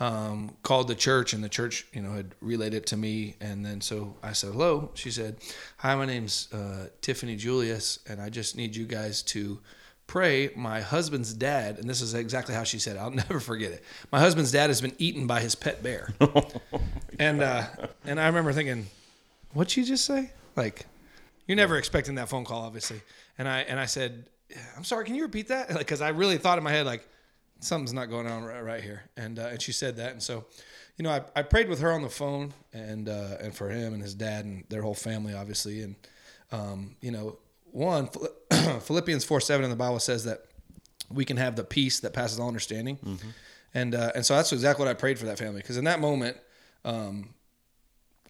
[0.02, 3.36] Um, called the church, and the church, you know, had relayed it to me.
[3.40, 5.38] And then so I said, "Hello." She said,
[5.78, 9.60] "Hi, my name's uh, Tiffany Julius, and I just need you guys to
[10.08, 10.52] pray.
[10.56, 12.96] My husband's dad, and this is exactly how she said.
[12.96, 13.00] It.
[13.00, 13.84] I'll never forget it.
[14.12, 16.14] My husband's dad has been eaten by his pet bear,
[17.20, 17.66] and uh,
[18.06, 18.88] and I remember thinking,
[19.54, 20.86] "What'd you just say?" Like,
[21.48, 23.02] you're never expecting that phone call, obviously.
[23.38, 24.26] And I and I said,
[24.78, 25.06] "I'm sorry.
[25.06, 27.08] Can you repeat that?" Like, because I really thought in my head, like,
[27.60, 29.04] something's not going on right, right here.
[29.18, 30.46] And uh, and she said that, and so,
[30.98, 33.94] you know, I, I prayed with her on the phone, and uh, and for him
[33.94, 35.96] and his dad and their whole family, obviously, and
[36.52, 37.38] um, you know,
[37.74, 38.10] one
[38.82, 40.46] Philippians four seven in the Bible says that
[41.10, 42.98] we can have the peace that passes all understanding,
[43.74, 46.00] and uh, and so that's exactly what I prayed for that family because in that
[46.00, 46.38] moment.
[46.86, 47.34] Um,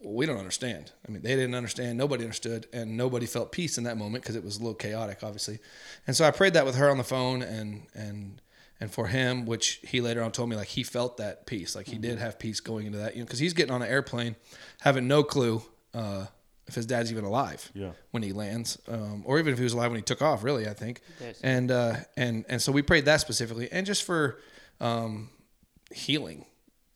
[0.05, 0.91] we don't understand.
[1.07, 1.97] I mean, they didn't understand.
[1.97, 5.23] Nobody understood, and nobody felt peace in that moment because it was a little chaotic,
[5.23, 5.59] obviously.
[6.05, 8.41] And so I prayed that with her on the phone, and and
[8.81, 11.87] and for him, which he later on told me, like he felt that peace, like
[11.87, 14.35] he did have peace going into that, you know, because he's getting on an airplane,
[14.81, 15.63] having no clue
[15.93, 16.25] uh,
[16.67, 17.91] if his dad's even alive Yeah.
[18.11, 20.43] when he lands, um, or even if he was alive when he took off.
[20.43, 21.01] Really, I think.
[21.19, 21.39] Yes.
[21.43, 24.39] And uh, and and so we prayed that specifically, and just for
[24.79, 25.29] um,
[25.91, 26.45] healing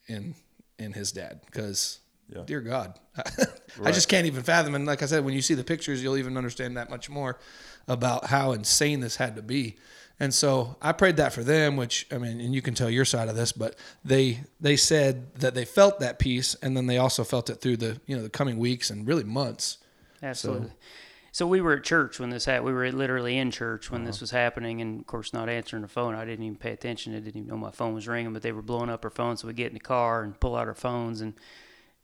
[0.08, 0.36] in
[0.80, 2.00] in his dad, because
[2.46, 2.98] dear God,
[3.84, 4.76] I just can't even fathom.
[4.76, 7.40] And like I said, when you see the pictures, you'll even understand that much more
[7.88, 9.78] about how insane this had to be.
[10.20, 13.06] And so I prayed that for them, which I mean, and you can tell your
[13.06, 16.98] side of this, but they they said that they felt that peace, and then they
[16.98, 19.78] also felt it through the you know the coming weeks and really months.
[20.24, 20.72] Absolutely.
[21.32, 22.66] So we were at church when this happened.
[22.66, 24.24] We were literally in church when this uh-huh.
[24.24, 26.16] was happening, and of course, not answering the phone.
[26.16, 27.14] I didn't even pay attention.
[27.14, 29.42] I didn't even know my phone was ringing, but they were blowing up our phones.
[29.42, 31.36] So we get in the car and pull out our phones, and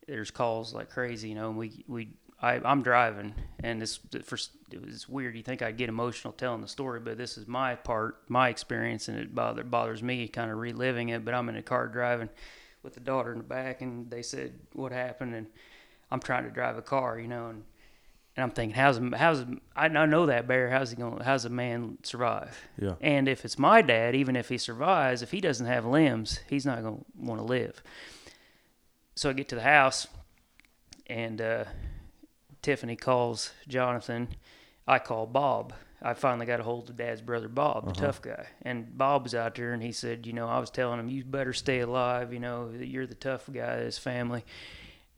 [0.08, 1.50] there's calls like crazy, you know.
[1.50, 2.10] And we we
[2.44, 3.34] I, I'm driving,
[3.64, 4.38] and it's for
[4.70, 5.38] it was weird.
[5.38, 9.08] You think I'd get emotional telling the story, but this is my part, my experience,
[9.08, 11.24] and it bother, bothers me kind of reliving it.
[11.24, 12.28] But I'm in a car driving
[12.84, 15.48] with the daughter in the back, and they said what happened, and
[16.12, 17.64] I'm trying to drive a car, you know, and
[18.36, 20.70] and I'm thinking, how's how's I I know that bear?
[20.70, 21.22] How's he going?
[21.22, 22.60] How's a man survive?
[22.78, 22.96] Yeah.
[23.00, 26.66] And if it's my dad, even if he survives, if he doesn't have limbs, he's
[26.66, 27.82] not going to want to live.
[29.16, 30.08] So I get to the house,
[31.08, 31.64] and uh,
[32.64, 34.30] Tiffany calls Jonathan.
[34.88, 35.74] I call Bob.
[36.02, 38.06] I finally got a hold of Dad's brother Bob, the uh-huh.
[38.08, 41.00] tough guy, and Bob was out there, and he said, you know, I was telling
[41.00, 42.34] him, you better stay alive.
[42.34, 44.44] You know, you're the tough guy of this family,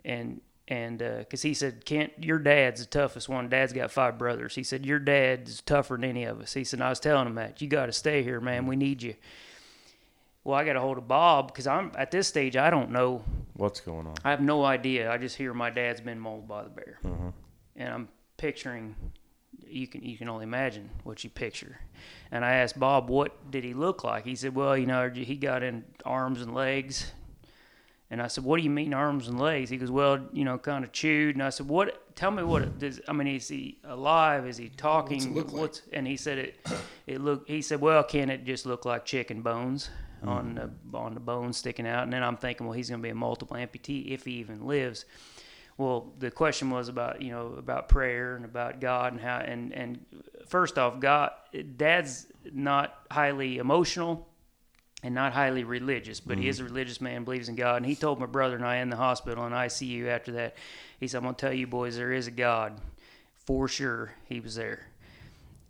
[0.04, 3.50] and and uh, because he said, Kent, your dad's the toughest one.
[3.50, 4.56] Dad's got five brothers.
[4.56, 6.54] He said, your dad's tougher than any of us.
[6.54, 8.62] He said, I was telling him that you got to stay here, man.
[8.62, 8.70] Mm-hmm.
[8.70, 9.16] We need you.
[10.46, 12.56] Well, I got a hold of Bob because I'm at this stage.
[12.56, 13.24] I don't know.
[13.56, 14.14] What's going on?
[14.24, 15.12] I have no idea.
[15.12, 17.30] I just hear my dad's been mauled by the bear, mm-hmm.
[17.76, 18.96] and I'm picturing.
[19.68, 21.80] You can you can only imagine what you picture.
[22.32, 24.24] And I asked Bob, what did he look like?
[24.24, 27.12] He said, well, you know, he got in arms and legs.
[28.12, 30.60] And I said, "What do you mean arms and legs?" He goes, "Well, you know,
[30.60, 32.16] kind of chewed." And I said, "What?
[32.16, 33.02] Tell me what it does.
[33.08, 34.46] I mean, is he alive?
[34.46, 35.18] Is he talking?
[35.18, 35.62] What's it look like?
[35.62, 36.60] What's?" And he said, "It,
[37.08, 39.90] it look." He said, "Well, can it just look like chicken bones
[40.28, 40.92] on mm-hmm.
[40.92, 43.10] the on the bones sticking out?" And then I'm thinking, "Well, he's going to be
[43.10, 45.06] a multiple amputee if he even lives."
[45.78, 49.74] Well, the question was about you know about prayer and about God and how and
[49.74, 50.06] and
[50.48, 51.32] first off, God,
[51.76, 54.28] Dad's not highly emotional
[55.04, 56.74] and not highly religious, but he is a mm-hmm.
[56.74, 57.78] religious man, believes in God.
[57.78, 60.56] And he told my brother and I in the hospital in ICU after that,
[61.00, 62.80] he said, I'm going to tell you boys, there is a God.
[63.46, 64.88] For sure, he was there.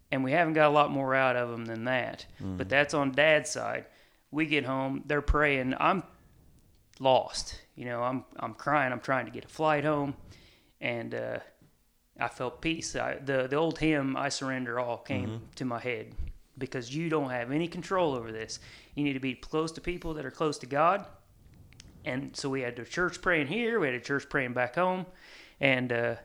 [0.09, 2.25] And we haven't got a lot more out of him than that.
[2.39, 2.69] But mm-hmm.
[2.69, 3.85] that's on dad's side.
[4.31, 5.75] We get home, they're praying.
[5.79, 6.03] I'm
[6.99, 7.61] lost.
[7.75, 8.91] You know, I'm I'm crying.
[8.91, 10.15] I'm trying to get a flight home,
[10.79, 11.39] and uh,
[12.19, 12.95] I felt peace.
[12.95, 16.13] I, the the old hymn "I Surrender All" came to my head
[16.57, 18.59] because you don't have any control over this.
[18.95, 21.05] You need to be close to people that are close to God,
[22.05, 23.79] and so we had a church praying here.
[23.79, 25.05] We had a church praying back home,
[25.59, 26.15] and uh,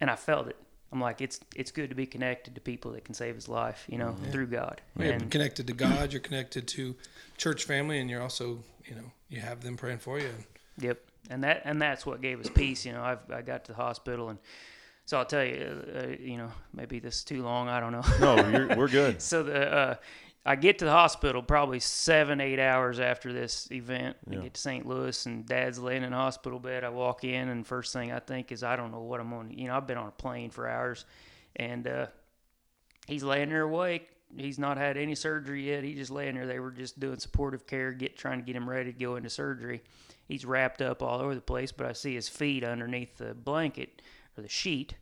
[0.00, 0.56] and I felt it.
[0.92, 3.84] I'm like, it's it's good to be connected to people that can save his life,
[3.88, 4.80] you know, through God.
[4.98, 6.12] You're And connected to God.
[6.12, 6.96] You're connected to
[7.36, 10.30] church family, and you're also, you know, you have them praying for you.
[10.78, 12.84] Yep, and that and that's what gave us peace.
[12.84, 14.38] You know, I've I got to the hospital, and
[15.06, 17.68] so I'll tell you, uh, you know, maybe this is too long.
[17.68, 18.04] I don't know.
[18.20, 19.22] No, you're, we're good.
[19.32, 19.94] so the uh,
[20.44, 24.16] I get to the hospital probably seven eight hours after this event.
[24.30, 24.86] I get to St.
[24.86, 26.82] Louis, and Dad's laying in a hospital bed.
[26.82, 29.50] I walk in, and first thing I think is, I don't know what I'm on.
[29.50, 31.04] You know, I've been on a plane for hours,
[31.56, 32.06] and uh,
[33.06, 34.08] he's laying there awake.
[34.34, 35.84] He's not had any surgery yet.
[35.84, 36.46] He's just laying there.
[36.46, 39.28] They were just doing supportive care, get trying to get him ready to go into
[39.28, 39.82] surgery.
[40.26, 44.00] He's wrapped up all over the place, but I see his feet underneath the blanket
[44.38, 44.94] or the sheet.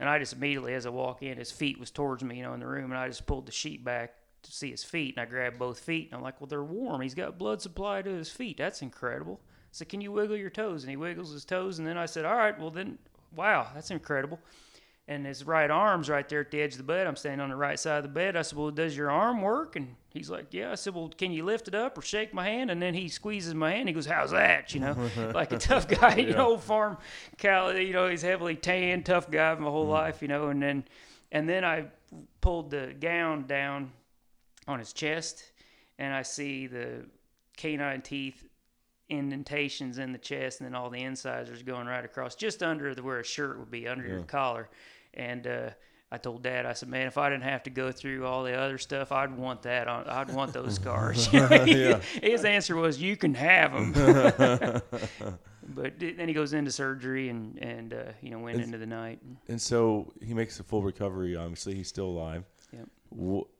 [0.00, 2.54] And I just immediately, as I walk in, his feet was towards me, you know,
[2.54, 4.14] in the room, and I just pulled the sheet back
[4.44, 7.00] to see his feet, and I grabbed both feet, and I'm like, well, they're warm.
[7.00, 8.56] He's got blood supply to his feet.
[8.56, 9.40] That's incredible.
[9.42, 10.84] I said, can you wiggle your toes?
[10.84, 12.98] And he wiggles his toes, and then I said, all right, well then,
[13.34, 14.38] wow, that's incredible.
[15.06, 17.06] And his right arm's right there at the edge of the bed.
[17.06, 18.36] I'm standing on the right side of the bed.
[18.36, 19.76] I said, well, does your arm work?
[19.76, 20.72] And he's like, yeah.
[20.72, 22.70] I said, well, can you lift it up or shake my hand?
[22.70, 23.86] And then he squeezes my hand.
[23.86, 24.72] He goes, how's that?
[24.72, 26.96] You know, like a tough guy, you know, farm
[27.36, 27.68] cow.
[27.68, 29.92] You know, he's heavily tanned, tough guy my whole mm-hmm.
[29.92, 30.48] life, you know.
[30.48, 30.84] And then,
[31.30, 31.84] and then I
[32.40, 33.92] pulled the gown down
[34.66, 35.52] on his chest,
[35.98, 37.06] and I see the
[37.56, 38.48] canine teeth
[39.08, 43.02] indentations in the chest, and then all the incisors going right across, just under the,
[43.02, 44.68] where a shirt would be, under your collar.
[45.12, 45.70] And uh,
[46.10, 48.54] I told Dad, I said, "Man, if I didn't have to go through all the
[48.54, 49.88] other stuff, I'd want that.
[49.88, 51.26] On, I'd want those scars."
[52.22, 53.92] His answer was, "You can have them."
[55.74, 59.20] but then he goes into surgery, and and uh, you know went into the night.
[59.48, 61.36] And so he makes a full recovery.
[61.36, 62.44] Obviously, he's still alive.
[62.72, 62.88] Yep.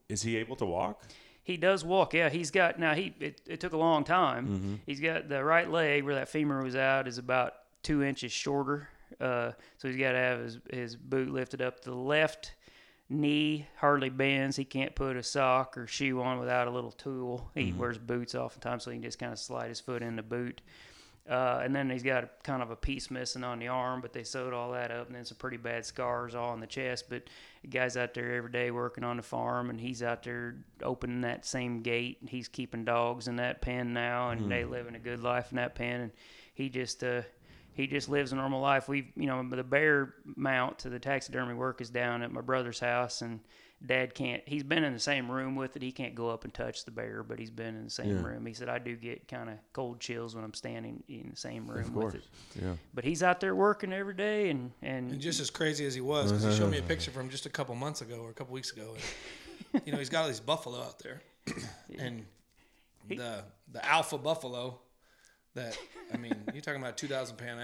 [0.09, 1.03] Is he able to walk?
[1.43, 2.15] He does walk.
[2.15, 2.95] Yeah, he's got now.
[2.95, 4.47] He it, it took a long time.
[4.49, 4.75] Mm-hmm.
[4.87, 7.53] He's got the right leg where that femur was out is about
[7.83, 8.89] two inches shorter.
[9.21, 11.83] Uh, so he's got to have his his boot lifted up.
[11.83, 12.55] The left
[13.11, 14.57] knee hardly bends.
[14.57, 17.51] He can't put a sock or shoe on without a little tool.
[17.55, 17.79] He Mm-hmm.
[17.79, 20.63] wears boots oftentimes, so he can just kind of slide his foot in the boot.
[21.29, 24.13] Uh, and then he's got a, kind of a piece missing on the arm, but
[24.13, 27.07] they sewed all that up, and then some pretty bad scars all on the chest.
[27.09, 27.23] But
[27.63, 31.23] the guy's out there every day working on the farm, and he's out there opening
[31.23, 32.19] that same gate.
[32.21, 35.57] And he's keeping dogs in that pen now, and they living a good life in
[35.57, 36.03] that pen.
[36.03, 36.13] And
[36.53, 37.23] he just uh,
[37.73, 38.87] he just lives a normal life.
[38.87, 42.81] We, you know, the bear mount to the taxidermy work is down at my brother's
[42.81, 43.41] house, and
[43.87, 44.43] Dad can't.
[44.47, 45.83] He's been in the same room with it.
[45.83, 48.23] He can't go up and touch the bear, but he's been in the same Yeah.
[48.25, 48.47] room.
[48.47, 51.67] He said I do get kind of cold chills when I'm standing in the same
[51.71, 52.25] room Of with it.
[52.61, 52.77] Yeah.
[52.95, 56.01] But he's out there working every day, and and And just as crazy as he
[56.01, 56.89] was, because he showed me a uh-huh.
[56.89, 58.95] picture from just a couple months ago or a couple weeks ago.
[59.73, 61.21] And, you know, he's got all these buffalo out there,
[61.99, 62.25] and
[63.09, 64.81] the the alpha buffalo.
[65.55, 65.79] That
[66.13, 67.61] I mean, you're talking about a two thousand pound,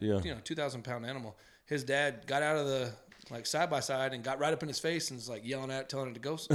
[0.00, 0.20] Yeah.
[0.22, 1.36] you know, two thousand pound animal.
[1.66, 2.92] His dad got out of the
[3.30, 5.70] like side by side and got right up in his face and was like yelling
[5.70, 6.36] at, telling it to go.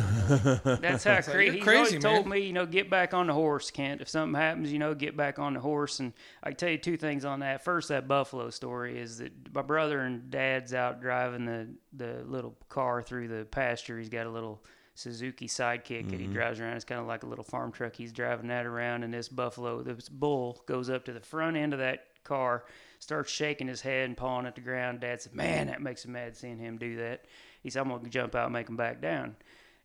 [0.82, 3.34] That's how It's like, cra- crazy, always told me, you know, get back on the
[3.34, 4.01] horse, Kent.
[4.01, 5.99] If something happens, you know, get back on the horse.
[5.99, 6.13] And
[6.43, 7.63] I can tell you two things on that.
[7.63, 12.55] First, that buffalo story is that my brother and dad's out driving the the little
[12.70, 13.97] car through the pasture.
[13.97, 14.63] He's got a little
[14.99, 16.34] Suzuki sidekick that he mm-hmm.
[16.34, 16.76] drives around.
[16.76, 17.95] It's kind of like a little farm truck.
[17.95, 21.72] He's driving that around, and this buffalo, this bull, goes up to the front end
[21.72, 22.65] of that car,
[23.00, 25.00] starts shaking his head and pawing at the ground.
[25.00, 27.26] Dad said, "Man, that makes him mad seeing him do that."
[27.62, 29.36] He said, "I'm gonna jump out and make him back down."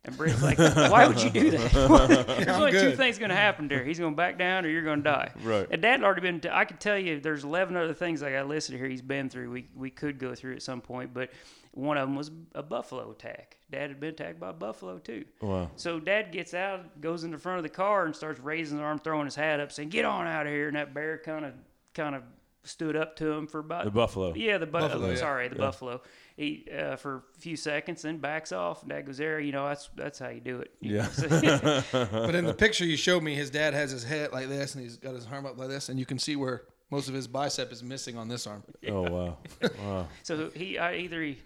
[0.05, 1.73] And Britt's like, "Why would you do that?
[2.27, 3.83] there's only two things gonna happen there.
[3.85, 5.67] He's gonna back down, or you're gonna die." Right.
[5.71, 6.43] And Dad had already been.
[6.53, 8.89] I could tell you, there's 11 other things I got listed here.
[8.89, 9.51] He's been through.
[9.51, 11.31] We we could go through at some point, but
[11.73, 13.57] one of them was a buffalo attack.
[13.71, 15.25] Dad had been attacked by a buffalo too.
[15.41, 15.71] Wow.
[15.77, 18.85] So Dad gets out, goes in the front of the car, and starts raising his
[18.85, 21.45] arm, throwing his hat up, saying, "Get on out of here!" And that bear kind
[21.45, 21.55] of,
[21.95, 22.23] kind of
[22.65, 24.35] stood up to him for about The buffalo.
[24.35, 25.17] Yeah, the bu- Buffalo, yeah.
[25.17, 26.01] Sorry, the buffalo.
[26.37, 28.83] He uh, for a few seconds, then backs off.
[28.83, 31.09] And Dad goes, "There, you know, that's that's how you do it." You Yeah.
[31.93, 34.83] but in the picture you showed me, his dad has his head like this, and
[34.83, 37.27] he's got his arm up like this, and you can see where most of his
[37.27, 38.63] bicep is missing on this arm.
[38.89, 39.37] Oh wow.
[39.83, 40.09] Wow.
[40.23, 41.39] So he I, either he,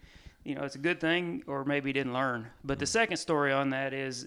[0.44, 2.48] you know, it's a good thing or maybe he didn't learn.
[2.64, 4.26] But the second story on that is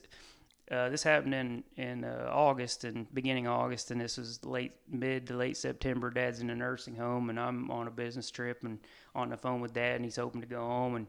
[0.71, 5.27] uh, this happened in in uh, August and beginning August, and this was late mid
[5.27, 6.09] to late September.
[6.09, 8.79] Dad's in a nursing home, and I'm on a business trip and
[9.13, 11.07] on the phone with Dad, and he's hoping to go home and.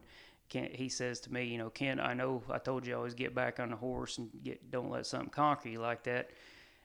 [0.49, 3.33] Kent, he says to me, you know, Ken, I know I told you always get
[3.33, 6.29] back on the horse and get don't let something conquer you like that.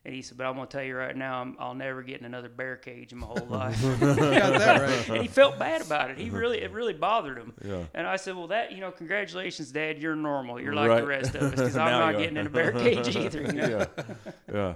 [0.05, 2.25] And he said, but I'm gonna tell you right now, I'm, I'll never get in
[2.25, 3.81] another bear cage in my whole life.
[4.01, 5.09] Got that right.
[5.11, 6.19] and he felt bad about it.
[6.19, 7.53] He really, it really bothered him.
[7.65, 7.83] Yeah.
[7.95, 9.99] And I said, well, that, you know, congratulations, Dad.
[9.99, 10.61] You're normal.
[10.61, 11.01] You're like Right.
[11.01, 13.43] the rest of us because I'm not getting in a bear cage either.
[13.43, 13.87] You know?
[13.99, 14.05] yeah,
[14.53, 14.75] yeah.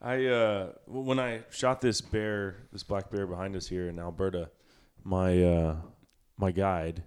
[0.00, 4.50] I uh, when I shot this bear, this black bear behind us here in Alberta,
[5.04, 5.76] my uh,
[6.36, 7.04] my guide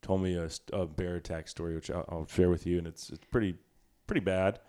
[0.00, 3.10] told me a, a bear attack story, which I'll, I'll share with you, and it's
[3.10, 3.54] it's pretty
[4.06, 4.60] pretty bad.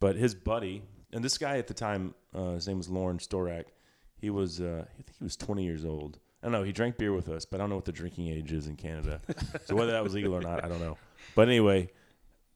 [0.00, 0.82] But his buddy,
[1.12, 3.66] and this guy at the time, uh, his name was Lauren Storak.
[4.16, 6.18] He was uh, I think he was 20 years old.
[6.42, 6.62] I don't know.
[6.62, 8.76] He drank beer with us, but I don't know what the drinking age is in
[8.76, 9.20] Canada.
[9.64, 10.98] so whether that was legal or not, I don't know.
[11.36, 11.90] But anyway,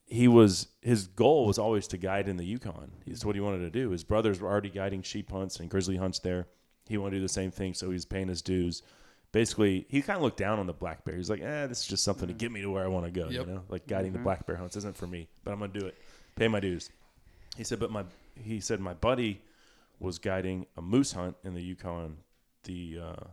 [0.07, 2.91] he was his goal was always to guide in the Yukon.
[3.07, 3.91] That's what he wanted to do.
[3.91, 6.47] His brothers were already guiding sheep hunts and grizzly hunts there.
[6.89, 8.83] He wanted to do the same thing, so he's paying his dues.
[9.33, 11.17] Basically, he kind of looked down on the black bear.
[11.17, 13.11] He's like, "Eh, this is just something to get me to where I want to
[13.13, 13.47] go." Yep.
[13.47, 15.87] You know, like guiding the black bear hunts isn't for me, but I'm gonna do
[15.87, 15.97] it.
[16.37, 16.91] Pay my dues.
[17.57, 18.05] He said, but my
[18.43, 19.43] he said my buddy
[19.99, 22.19] was guiding a moose hunt in the Yukon
[22.65, 23.25] the uh,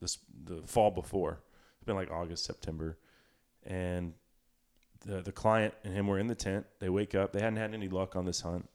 [0.00, 1.40] this the fall before.
[1.76, 2.98] It's been like August, September,
[3.64, 4.12] and
[5.00, 6.66] the the client and him were in the tent.
[6.78, 7.32] They wake up.
[7.32, 8.68] They hadn't had any luck on this hunt,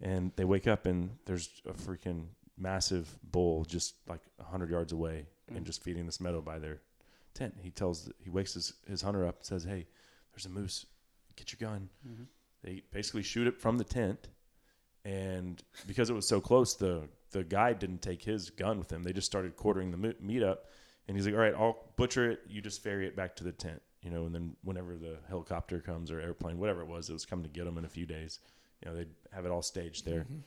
[0.00, 5.26] and they wake up and there's a freaking massive bull just like hundred yards away
[5.54, 6.80] and just feeding this meadow by their
[7.34, 7.54] tent.
[7.62, 9.86] He tells he wakes his his hunter up and says, "Hey,
[10.32, 10.86] there's a moose.
[11.36, 11.88] Get your gun."
[12.62, 14.28] They basically shoot it from the tent,
[15.08, 19.02] and because it was so close, the the guide didn't take his gun with him.
[19.02, 20.66] They just started quartering the mo- meat up,
[21.06, 22.40] and he's like, "All right, I'll butcher it.
[22.46, 25.80] You just ferry it back to the tent." You know, and then whenever the helicopter
[25.80, 28.04] comes or airplane, whatever it was, it was coming to get them in a few
[28.04, 28.40] days.
[28.82, 30.20] You know, they'd have it all staged there.
[30.20, 30.38] Mm-hmm.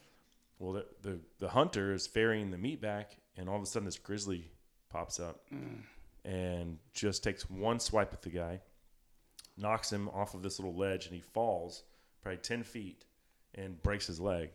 [0.60, 3.86] Well, the, the the hunter is ferrying the meat back, and all of a sudden
[3.86, 4.48] this grizzly
[4.90, 5.80] pops up mm.
[6.24, 8.60] and just takes one swipe at the guy,
[9.56, 11.82] knocks him off of this little ledge, and he falls
[12.22, 13.04] probably ten feet
[13.54, 14.50] and breaks his leg.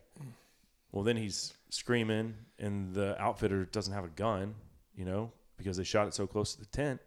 [0.92, 4.54] Well, then he's screaming, and the outfitter doesn't have a gun,
[4.96, 7.00] you know, because they shot it so close to the tent.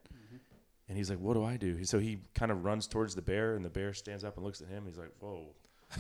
[0.88, 3.56] And he's like, "What do I do?" So he kind of runs towards the bear,
[3.56, 4.86] and the bear stands up and looks at him.
[4.86, 5.48] He's like, "Whoa,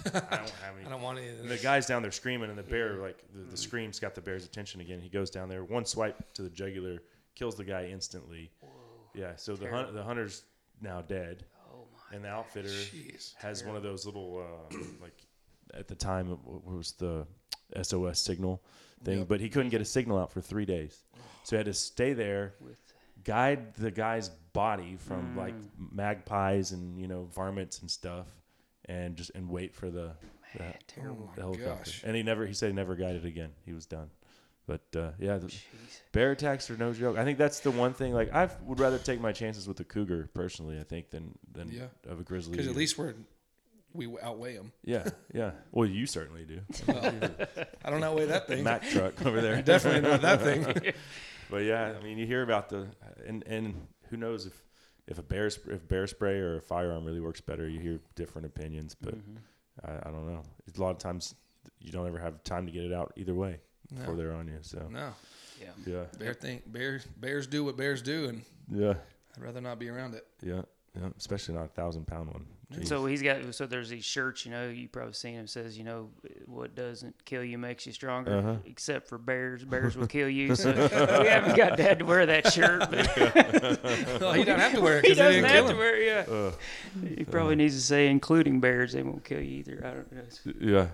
[0.05, 2.49] I don't have any." I don't want any of And the guy's down there screaming,
[2.49, 4.99] and the bear, like the, the screams, got the bear's attention again.
[4.99, 7.03] He goes down there, one swipe to the jugular,
[7.35, 8.51] kills the guy instantly.
[9.13, 10.43] Yeah, so the hunt, the hunter's
[10.81, 11.45] now dead,
[12.11, 15.25] and the outfitter Jeez, has one of those little uh, like
[15.73, 17.25] at the time it was the
[17.81, 18.61] SOS signal
[19.03, 21.03] thing, but he couldn't get a signal out for three days,
[21.43, 22.53] so he had to stay there,
[23.23, 28.27] guide the guy's body from like magpies and you know varmints and stuff,
[28.85, 30.11] and just and wait for the
[30.57, 31.31] the, terrible.
[31.35, 31.75] the helicopter.
[31.77, 32.03] gosh.
[32.05, 33.51] And he never he said he never guided again.
[33.65, 34.09] He was done.
[34.67, 35.53] But uh, yeah, the
[36.11, 37.17] bear attacks are no joke.
[37.17, 38.13] I think that's the one thing.
[38.13, 40.79] Like I would rather take my chances with a cougar personally.
[40.79, 41.87] I think than than Yeah.
[42.09, 42.51] of a grizzly.
[42.51, 43.13] Because at least we're
[43.93, 44.71] we outweigh them.
[44.83, 45.51] yeah, yeah.
[45.71, 46.61] Well, you certainly do.
[47.83, 48.63] I don't outweigh that thing.
[48.63, 49.61] Mack truck over there.
[49.61, 50.93] Definitely not that thing.
[51.49, 52.87] But yeah, I mean, you hear about the
[53.27, 53.75] and and
[54.09, 54.63] who knows if
[55.05, 57.67] if a bear sp- if bear spray or a firearm really works better.
[57.67, 59.35] You hear different opinions, but mm-hmm.
[59.83, 60.43] I, I don't know.
[60.73, 61.35] A lot of times
[61.81, 63.59] you don't ever have time to get it out either way
[63.93, 64.59] before they're on you.
[64.61, 65.11] So No,
[65.85, 66.61] yeah, bear thing.
[66.67, 68.93] Bears bears do what bears do, and yeah,
[69.35, 70.25] I'd rather not be around it.
[70.41, 70.61] yeah,
[70.95, 71.09] yeah.
[71.17, 72.45] Especially not a thousand pound one.
[72.71, 72.87] Jeez.
[72.87, 75.83] So he's got so there's these shirts, you know, you probably seen him says, you
[75.83, 76.09] know,
[76.45, 78.55] what doesn't kill you makes you stronger, Uh-huh.
[78.65, 79.63] except for bears.
[79.65, 80.55] Bears will kill you.
[80.55, 83.07] So we haven't got Dad to wear that shirt, but
[84.21, 85.77] Well, he don't have to wear it he doesn't have kill to him.
[85.77, 86.27] wear it.
[86.29, 86.51] Yeah,
[87.17, 88.93] he probably needs to say including bears.
[88.93, 89.81] They won't kill you either.
[89.85, 90.53] I don't know.
[90.59, 90.87] Yeah.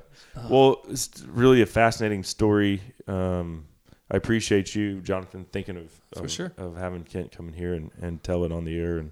[0.50, 2.82] Well, it's really a fascinating story.
[3.08, 3.66] Um,
[4.10, 6.54] I appreciate you, Jonathan, thinking of For of, sure.
[6.58, 8.98] of having Kent come in here and, and tell it on the air.
[9.00, 9.12] And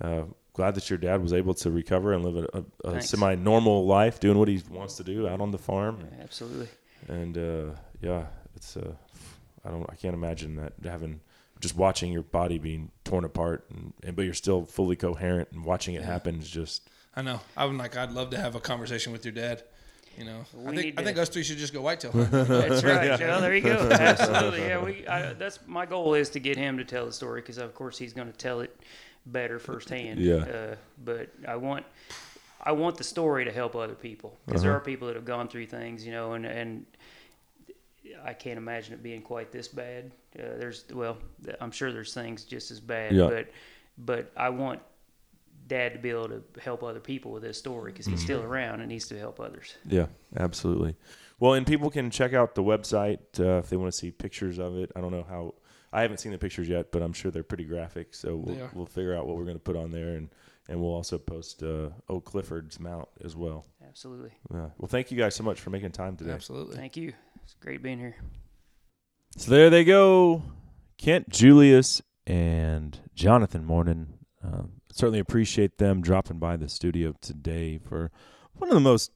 [0.00, 0.22] uh,
[0.58, 3.86] glad that your dad was able to recover and live a, a, a semi normal
[3.86, 6.00] life, doing what he wants to do out on the farm.
[6.00, 6.66] Yeah, absolutely.
[7.06, 8.92] And uh, yeah, it's uh,
[9.64, 11.20] I don't I can't imagine that having
[11.60, 15.64] just watching your body being torn apart and, and but you're still fully coherent and
[15.64, 17.40] watching it happen is just I know.
[17.56, 19.62] I'm like, I'd love to have a conversation with your dad.
[20.16, 22.30] You know, I We think need I think us three should just go whitetail hunt.
[22.32, 23.40] That's right, Joe.
[23.40, 23.88] There you go.
[23.92, 24.62] Absolutely.
[24.62, 25.06] Yeah, we.
[25.06, 27.96] I, that's my goal is to get him to tell the story because of course
[27.96, 28.76] he's going to tell it
[29.32, 30.20] better firsthand.
[30.20, 30.36] Yeah.
[30.36, 31.84] Uh, but I want.
[32.60, 35.46] I want the story to help other people because there are people that have gone
[35.48, 36.86] through things, you know, and and
[38.24, 40.10] I can't imagine it being quite this bad.
[40.36, 41.18] Uh, there's well,
[41.60, 43.28] I'm sure there's things just as bad, Yeah.
[43.28, 43.48] but
[43.96, 44.80] but I want
[45.68, 48.80] Dad to be able to help other people with this story because he's still around
[48.80, 49.76] and needs to help others.
[49.86, 50.06] Yeah,
[50.36, 50.96] absolutely.
[51.38, 54.58] Well, and people can check out the website uh, if they want to see pictures
[54.58, 54.90] of it.
[54.96, 55.54] I don't know how.
[55.92, 58.14] I haven't seen the pictures yet, but I'm sure they're pretty graphic.
[58.14, 60.28] So we'll, we'll figure out what we're going to put on there, and
[60.68, 63.64] and we'll also post uh, Oak Clifford's mount as well.
[63.86, 64.32] Absolutely.
[64.52, 66.32] Uh, well, thank you guys so much for making time today.
[66.32, 66.76] Absolutely.
[66.76, 67.14] Thank you.
[67.42, 68.16] It's great being here.
[69.36, 70.42] So there they go,
[70.98, 74.18] Kent Julius and Jonathan Morning.
[74.44, 78.10] Uh, certainly appreciate them dropping by the studio today for
[78.54, 79.12] one of the most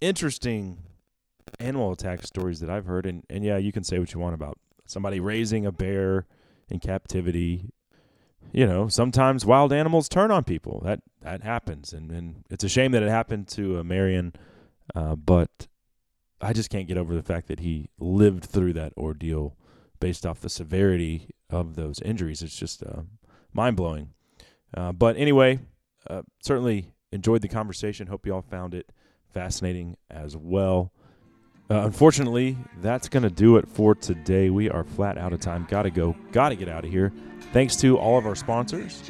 [0.00, 0.78] interesting
[1.60, 3.06] animal attack stories that I've heard.
[3.06, 4.58] And, and yeah, you can say what you want about
[4.88, 6.26] somebody raising a bear
[6.68, 7.70] in captivity.
[8.50, 10.80] You know, sometimes wild animals turn on people.
[10.84, 14.32] That that happens, and, and it's a shame that it happened to uh, Marion.
[14.94, 15.68] Uh, but
[16.40, 19.56] I just can't get over the fact that he lived through that ordeal
[20.00, 22.42] based off the severity of those injuries.
[22.42, 23.02] It's just uh,
[23.52, 24.14] mind blowing.
[24.74, 25.60] Uh, but anyway,
[26.08, 28.06] uh, certainly enjoyed the conversation.
[28.06, 28.90] Hope you all found it
[29.32, 30.92] fascinating as well.
[31.70, 34.48] Uh, unfortunately, that's going to do it for today.
[34.48, 35.66] We are flat out of time.
[35.68, 36.16] Got to go.
[36.32, 37.12] Got to get out of here.
[37.52, 39.02] Thanks to all of our sponsors.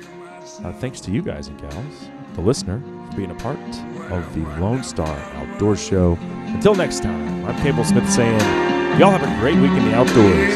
[0.65, 3.59] Uh, thanks to you guys and gals, the listener, for being a part
[4.11, 6.19] of the Lone Star Outdoor Show.
[6.47, 8.41] Until next time, I'm Cable Smith saying,
[8.99, 10.55] y'all have a great week in the outdoors.